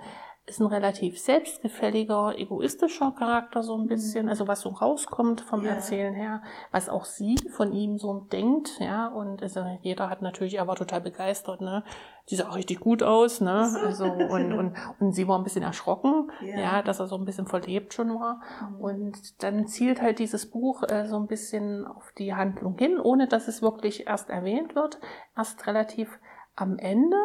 ist 0.47 0.61
ein 0.61 0.67
relativ 0.67 1.19
selbstgefälliger, 1.19 2.35
egoistischer 2.37 3.11
Charakter 3.11 3.63
so 3.63 3.75
ein 3.75 3.83
mhm. 3.83 3.87
bisschen, 3.87 4.29
also 4.29 4.47
was 4.47 4.61
so 4.61 4.69
rauskommt 4.69 5.41
vom 5.41 5.65
ja. 5.65 5.71
Erzählen 5.71 6.13
her, 6.13 6.41
was 6.71 6.87
auch 6.87 7.03
sie 7.03 7.37
von 7.51 7.73
ihm 7.73 7.97
so 7.97 8.25
denkt, 8.31 8.79
ja, 8.79 9.07
und 9.07 9.43
also 9.43 9.65
jeder 9.81 10.09
hat 10.09 10.21
natürlich, 10.21 10.55
er 10.55 10.65
war 10.65 10.77
total 10.77 11.01
begeistert, 11.01 11.59
ne, 11.59 11.83
die 12.29 12.37
sah 12.37 12.49
richtig 12.51 12.79
gut 12.79 13.03
aus, 13.03 13.41
ne, 13.41 13.69
also 13.85 14.05
und, 14.05 14.53
und, 14.53 14.73
und 15.01 15.11
sie 15.11 15.27
war 15.27 15.37
ein 15.37 15.43
bisschen 15.43 15.63
erschrocken, 15.63 16.31
ja, 16.41 16.59
ja 16.59 16.81
dass 16.81 17.01
er 17.01 17.07
so 17.07 17.17
ein 17.17 17.25
bisschen 17.25 17.47
verlebt 17.47 17.93
schon 17.93 18.17
war. 18.17 18.41
Mhm. 18.69 18.81
und 18.81 19.43
dann 19.43 19.67
zielt 19.67 20.01
halt 20.01 20.19
dieses 20.19 20.49
Buch 20.49 20.83
äh, 20.83 21.07
so 21.07 21.17
ein 21.17 21.27
bisschen 21.27 21.85
auf 21.85 22.13
die 22.17 22.33
Handlung 22.33 22.77
hin, 22.77 23.01
ohne 23.01 23.27
dass 23.27 23.49
es 23.49 23.61
wirklich 23.61 24.07
erst 24.07 24.29
erwähnt 24.29 24.75
wird, 24.75 24.97
erst 25.35 25.67
relativ 25.67 26.19
am 26.55 26.79
Ende, 26.79 27.17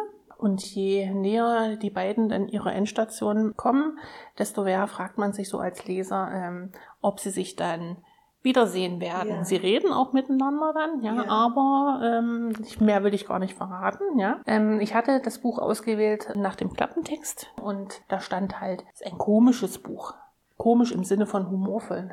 und 0.43 0.61
je 0.61 1.09
näher 1.09 1.77
die 1.77 1.89
beiden 1.89 2.27
dann 2.27 2.49
ihrer 2.49 2.73
Endstation 2.73 3.55
kommen, 3.55 3.97
desto 4.37 4.63
mehr 4.63 4.87
fragt 4.87 5.17
man 5.17 5.31
sich 5.31 5.47
so 5.47 5.57
als 5.59 5.87
Leser, 5.87 6.29
ähm, 6.33 6.71
ob 7.01 7.21
sie 7.21 7.29
sich 7.29 7.55
dann 7.55 7.95
wiedersehen 8.41 8.99
werden. 8.99 9.29
Ja. 9.29 9.43
Sie 9.45 9.55
reden 9.55 9.93
auch 9.93 10.11
miteinander 10.11 10.73
dann, 10.73 11.01
ja, 11.01 11.15
ja. 11.15 11.29
aber 11.29 12.01
ähm, 12.03 12.53
mehr 12.81 13.05
will 13.05 13.13
ich 13.13 13.25
gar 13.25 13.39
nicht 13.39 13.55
verraten, 13.55 14.19
ja. 14.19 14.41
Ähm, 14.45 14.81
ich 14.81 14.93
hatte 14.93 15.21
das 15.21 15.39
Buch 15.39 15.59
ausgewählt 15.59 16.33
nach 16.35 16.57
dem 16.57 16.73
Klappentext 16.73 17.53
und 17.61 18.01
da 18.09 18.19
stand 18.19 18.59
halt, 18.59 18.83
es 18.93 18.99
ist 18.99 19.07
ein 19.09 19.17
komisches 19.17 19.79
Buch. 19.79 20.13
Komisch 20.57 20.91
im 20.91 21.05
Sinne 21.05 21.25
von 21.25 21.49
humorvoll. 21.49 22.09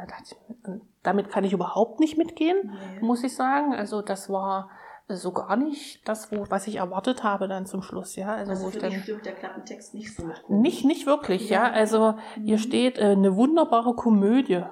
damit 1.02 1.30
kann 1.30 1.42
ich 1.42 1.52
überhaupt 1.52 1.98
nicht 1.98 2.16
mitgehen, 2.16 2.78
nee. 2.94 3.04
muss 3.04 3.24
ich 3.24 3.34
sagen. 3.34 3.74
Also 3.74 4.00
das 4.00 4.30
war 4.30 4.70
so 5.16 5.32
gar 5.32 5.56
nicht 5.56 6.06
das, 6.08 6.32
wo, 6.32 6.46
was 6.48 6.66
ich 6.66 6.76
erwartet 6.76 7.22
habe 7.22 7.48
dann 7.48 7.66
zum 7.66 7.82
Schluss, 7.82 8.16
ja. 8.16 8.34
Also, 8.34 8.52
also 8.52 8.64
wo 8.64 8.68
ich 8.70 8.78
dann, 8.78 8.92
stimmt 8.92 9.24
der 9.24 9.34
Klappentext 9.34 9.94
nicht 9.94 10.14
so. 10.14 10.30
Nicht, 10.48 10.84
nicht 10.84 11.06
wirklich, 11.06 11.48
ja. 11.48 11.66
ja. 11.66 11.72
Also 11.72 12.14
hier 12.42 12.56
mhm. 12.56 12.60
steht 12.60 12.98
äh, 12.98 13.12
eine 13.12 13.36
wunderbare 13.36 13.94
Komödie. 13.94 14.62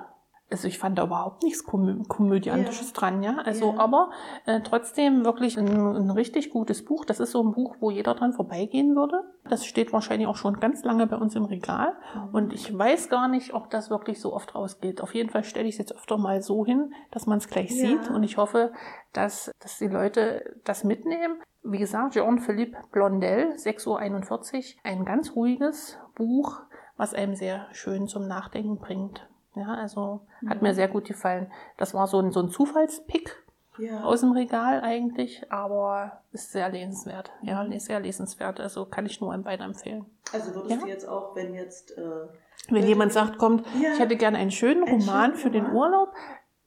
Also 0.50 0.66
ich 0.66 0.78
fand 0.78 0.98
da 0.98 1.04
überhaupt 1.04 1.42
nichts 1.42 1.64
Komö 1.64 2.02
Komödiantisches 2.08 2.88
Ja. 2.88 2.94
dran, 2.94 3.22
ja. 3.22 3.36
Also, 3.44 3.72
Ja. 3.74 3.78
aber 3.80 4.10
äh, 4.46 4.60
trotzdem 4.62 5.24
wirklich 5.24 5.58
ein, 5.58 5.68
ein 5.68 6.10
richtig 6.10 6.50
gutes 6.50 6.84
Buch. 6.84 7.04
Das 7.04 7.20
ist 7.20 7.32
so 7.32 7.42
ein 7.42 7.52
Buch, 7.52 7.76
wo 7.80 7.90
jeder 7.90 8.14
dran 8.14 8.32
vorbeigehen 8.32 8.96
würde. 8.96 9.22
Das 9.48 9.66
steht 9.66 9.92
wahrscheinlich 9.92 10.26
auch 10.26 10.36
schon 10.36 10.58
ganz 10.60 10.84
lange 10.84 11.06
bei 11.06 11.16
uns 11.16 11.34
im 11.36 11.44
Regal. 11.44 11.94
Und 12.32 12.52
ich 12.52 12.76
weiß 12.76 13.08
gar 13.10 13.28
nicht, 13.28 13.52
ob 13.54 13.70
das 13.70 13.90
wirklich 13.90 14.20
so 14.20 14.32
oft 14.34 14.54
rausgeht. 14.54 15.02
Auf 15.02 15.14
jeden 15.14 15.30
Fall 15.30 15.44
stelle 15.44 15.66
ich 15.68 15.74
es 15.74 15.78
jetzt 15.78 15.94
öfter 15.94 16.16
mal 16.18 16.40
so 16.42 16.64
hin, 16.64 16.92
dass 17.10 17.26
man 17.26 17.38
es 17.38 17.48
gleich 17.48 17.70
Ja. 17.70 17.76
sieht. 17.88 18.10
Und 18.10 18.22
ich 18.22 18.36
hoffe, 18.38 18.72
dass, 19.12 19.50
dass 19.60 19.78
die 19.78 19.88
Leute 19.88 20.56
das 20.64 20.82
mitnehmen. 20.84 21.42
Wie 21.62 21.78
gesagt, 21.78 22.14
Jean-Philippe 22.14 22.78
Blondel, 22.92 23.52
6.41 23.56 24.76
Uhr, 24.76 24.80
ein 24.84 25.04
ganz 25.04 25.34
ruhiges 25.34 25.98
Buch, 26.14 26.60
was 26.96 27.12
einem 27.14 27.34
sehr 27.34 27.66
schön 27.72 28.06
zum 28.06 28.26
Nachdenken 28.26 28.78
bringt. 28.78 29.28
Ja, 29.54 29.74
also 29.74 30.20
hat 30.46 30.62
mir 30.62 30.74
sehr 30.74 30.88
gut 30.88 31.06
gefallen. 31.06 31.50
Das 31.76 31.94
war 31.94 32.06
so 32.06 32.20
ein, 32.20 32.30
so 32.32 32.40
ein 32.40 32.50
Zufallspick 32.50 33.34
Ja. 33.78 34.04
aus 34.04 34.20
dem 34.20 34.32
Regal 34.32 34.80
eigentlich, 34.82 35.50
aber 35.50 36.20
ist 36.32 36.52
sehr 36.52 36.68
lesenswert. 36.68 37.30
Ja, 37.42 37.62
ist 37.64 37.86
sehr 37.86 38.00
lesenswert. 38.00 38.60
Also 38.60 38.84
kann 38.84 39.06
ich 39.06 39.20
nur 39.20 39.32
einem 39.32 39.42
beiden 39.44 39.64
empfehlen. 39.66 40.06
Also 40.32 40.54
würdest 40.54 40.70
Ja. 40.74 40.80
du 40.82 40.86
jetzt 40.86 41.08
auch, 41.08 41.34
wenn 41.34 41.54
jetzt 41.54 41.96
äh, 41.98 42.26
Wenn 42.70 42.86
jemand 42.86 43.12
sagt, 43.12 43.38
kommt, 43.38 43.64
Ja. 43.80 43.92
ich 43.94 43.98
hätte 43.98 44.16
gerne 44.16 44.38
einen 44.38 44.50
schönen 44.50 44.84
Einen 44.84 45.00
Roman 45.00 45.24
schönen 45.30 45.36
für 45.36 45.50
den 45.50 45.66
Roman. 45.66 45.76
Urlaub, 45.92 46.14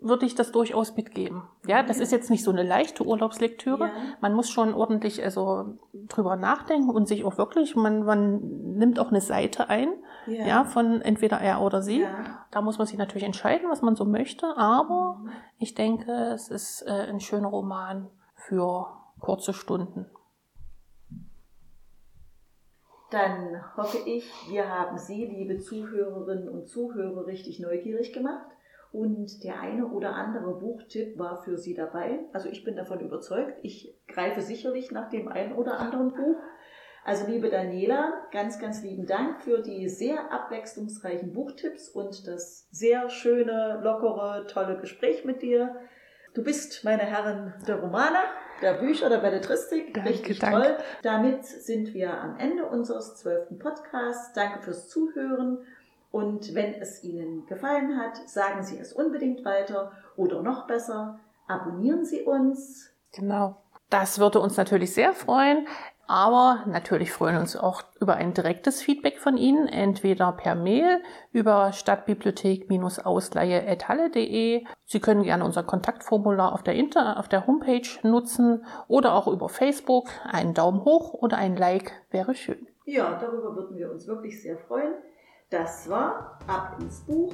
würde 0.03 0.25
ich 0.25 0.33
das 0.35 0.51
durchaus 0.51 0.95
mitgeben. 0.95 1.43
Ja, 1.67 1.83
das 1.83 1.99
ist 1.99 2.11
jetzt 2.11 2.29
nicht 2.31 2.43
so 2.43 2.49
eine 2.51 2.63
leichte 2.63 3.05
Urlaubslektüre. 3.05 3.85
Ja. 3.85 3.91
Man 4.19 4.33
muss 4.33 4.49
schon 4.49 4.73
ordentlich 4.73 5.23
also 5.23 5.77
drüber 5.93 6.35
nachdenken 6.35 6.89
und 6.89 7.07
sich 7.07 7.23
auch 7.23 7.37
wirklich, 7.37 7.75
man, 7.75 8.03
man 8.03 8.39
nimmt 8.77 8.99
auch 8.99 9.09
eine 9.09 9.21
Seite 9.21 9.69
ein, 9.69 9.89
ja, 10.25 10.45
ja, 10.47 10.63
von 10.65 11.01
entweder 11.01 11.37
er 11.39 11.61
oder 11.61 11.81
sie. 11.81 12.01
ja. 12.01 12.45
Da 12.51 12.61
muss 12.61 12.77
man 12.79 12.87
sich 12.87 12.97
natürlich 12.97 13.23
entscheiden, 13.25 13.69
was 13.69 13.81
man 13.81 13.95
so 13.95 14.03
möchte, 14.05 14.57
aber 14.57 15.19
Mhm. 15.21 15.29
ich 15.59 15.75
denke, 15.75 16.11
es 16.33 16.49
ist 16.49 16.81
äh, 16.87 16.89
ein 17.09 17.19
schöner 17.19 17.47
Roman 17.49 18.09
für 18.35 18.87
kurze 19.19 19.53
Stunden. 19.53 20.07
Dann 23.11 23.61
hoffe 23.75 23.97
ich, 24.05 24.31
wir 24.49 24.69
haben 24.69 24.97
Sie, 24.97 25.25
liebe 25.25 25.59
Zuhörerinnen 25.59 26.47
und 26.47 26.67
Zuhörer, 26.67 27.25
richtig 27.27 27.59
neugierig 27.59 28.13
gemacht. 28.13 28.47
Und 28.91 29.43
der 29.43 29.59
eine 29.59 29.87
oder 29.87 30.15
andere 30.15 30.59
Buchtipp 30.59 31.17
war 31.17 31.41
für 31.43 31.57
Sie 31.57 31.73
dabei. 31.73 32.19
Also 32.33 32.49
ich 32.49 32.63
bin 32.65 32.75
davon 32.75 32.99
überzeugt. 32.99 33.57
Ich 33.63 33.95
greife 34.07 34.41
sicherlich 34.41 34.91
nach 34.91 35.09
dem 35.09 35.29
einen 35.29 35.53
oder 35.53 35.79
anderen 35.79 36.13
Buch. 36.13 36.37
Also 37.03 37.25
liebe 37.25 37.49
Daniela, 37.49 38.27
ganz, 38.31 38.59
ganz 38.59 38.83
lieben 38.83 39.07
Dank 39.07 39.41
für 39.41 39.61
die 39.61 39.89
sehr 39.89 40.31
abwechslungsreichen 40.31 41.33
Buchtipps 41.33 41.89
und 41.89 42.27
das 42.27 42.67
sehr 42.69 43.09
schöne, 43.09 43.79
lockere, 43.81 44.45
tolle 44.47 44.77
Gespräch 44.77 45.25
mit 45.25 45.41
dir. 45.41 45.75
Du 46.33 46.43
bist, 46.43 46.83
meine 46.83 47.03
Herren, 47.03 47.53
der 47.67 47.77
Romaner, 47.77 48.23
der 48.61 48.75
Bücher, 48.75 49.09
der 49.09 49.17
Belletristik. 49.17 49.93
Danke, 49.93 50.09
Richtig 50.09 50.39
danke. 50.39 50.61
toll. 50.61 50.77
Damit 51.01 51.45
sind 51.45 51.93
wir 51.93 52.13
am 52.13 52.37
Ende 52.37 52.65
unseres 52.65 53.15
zwölften 53.15 53.57
Podcasts. 53.57 54.33
Danke 54.33 54.61
fürs 54.61 54.87
Zuhören. 54.87 55.59
Und 56.11 56.53
wenn 56.55 56.73
es 56.73 57.03
Ihnen 57.03 57.45
gefallen 57.45 57.97
hat, 57.97 58.17
sagen 58.29 58.63
Sie 58.63 58.77
es 58.77 58.93
unbedingt 58.93 59.45
weiter 59.45 59.91
oder 60.17 60.43
noch 60.43 60.67
besser, 60.67 61.19
abonnieren 61.47 62.03
Sie 62.05 62.23
uns. 62.23 62.91
Genau. 63.13 63.55
Das 63.89 64.19
würde 64.19 64.39
uns 64.39 64.57
natürlich 64.57 64.93
sehr 64.93 65.13
freuen. 65.13 65.67
Aber 66.07 66.63
natürlich 66.65 67.11
freuen 67.13 67.35
wir 67.35 67.39
uns 67.39 67.55
auch 67.55 67.83
über 68.01 68.15
ein 68.15 68.33
direktes 68.33 68.81
Feedback 68.81 69.17
von 69.17 69.37
Ihnen, 69.37 69.69
entweder 69.69 70.33
per 70.33 70.55
Mail 70.55 71.01
über 71.31 71.71
stadtbibliothek-ausleihe.halle.de. 71.71 74.65
Sie 74.83 74.99
können 74.99 75.23
gerne 75.23 75.45
unser 75.45 75.63
Kontaktformular 75.63 76.51
auf 76.51 76.63
der, 76.63 76.75
Inter 76.75 77.17
auf 77.17 77.29
der 77.29 77.47
Homepage 77.47 77.87
nutzen 78.03 78.65
oder 78.89 79.13
auch 79.13 79.27
über 79.27 79.47
Facebook. 79.47 80.09
Einen 80.25 80.53
Daumen 80.53 80.83
hoch 80.83 81.13
oder 81.13 81.37
ein 81.37 81.55
Like 81.55 81.93
wäre 82.09 82.35
schön. 82.35 82.67
Ja, 82.83 83.17
darüber 83.17 83.55
würden 83.55 83.77
wir 83.77 83.89
uns 83.89 84.05
wirklich 84.05 84.41
sehr 84.41 84.57
freuen. 84.57 84.95
Das 85.51 85.89
war 85.89 86.39
Ab 86.47 86.77
ins 86.79 87.01
Buch, 87.01 87.33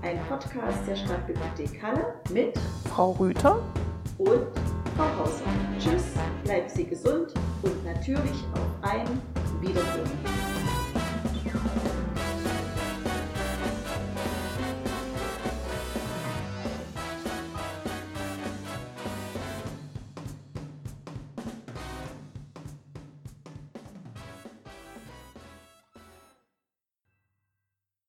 ein 0.00 0.20
Podcast 0.28 0.78
der 0.86 0.94
Stadtbibliothek 0.94 1.82
Halle 1.82 2.14
mit 2.30 2.56
Frau 2.88 3.10
Rüther, 3.10 3.60
und 4.18 4.46
Frau 4.96 5.18
Hauser. 5.18 5.42
Tschüss, 5.76 6.14
bleiben 6.44 6.68
Sie 6.68 6.84
gesund 6.84 7.34
und 7.62 7.84
natürlich 7.84 8.44
auf 8.54 8.88
ein 8.88 9.20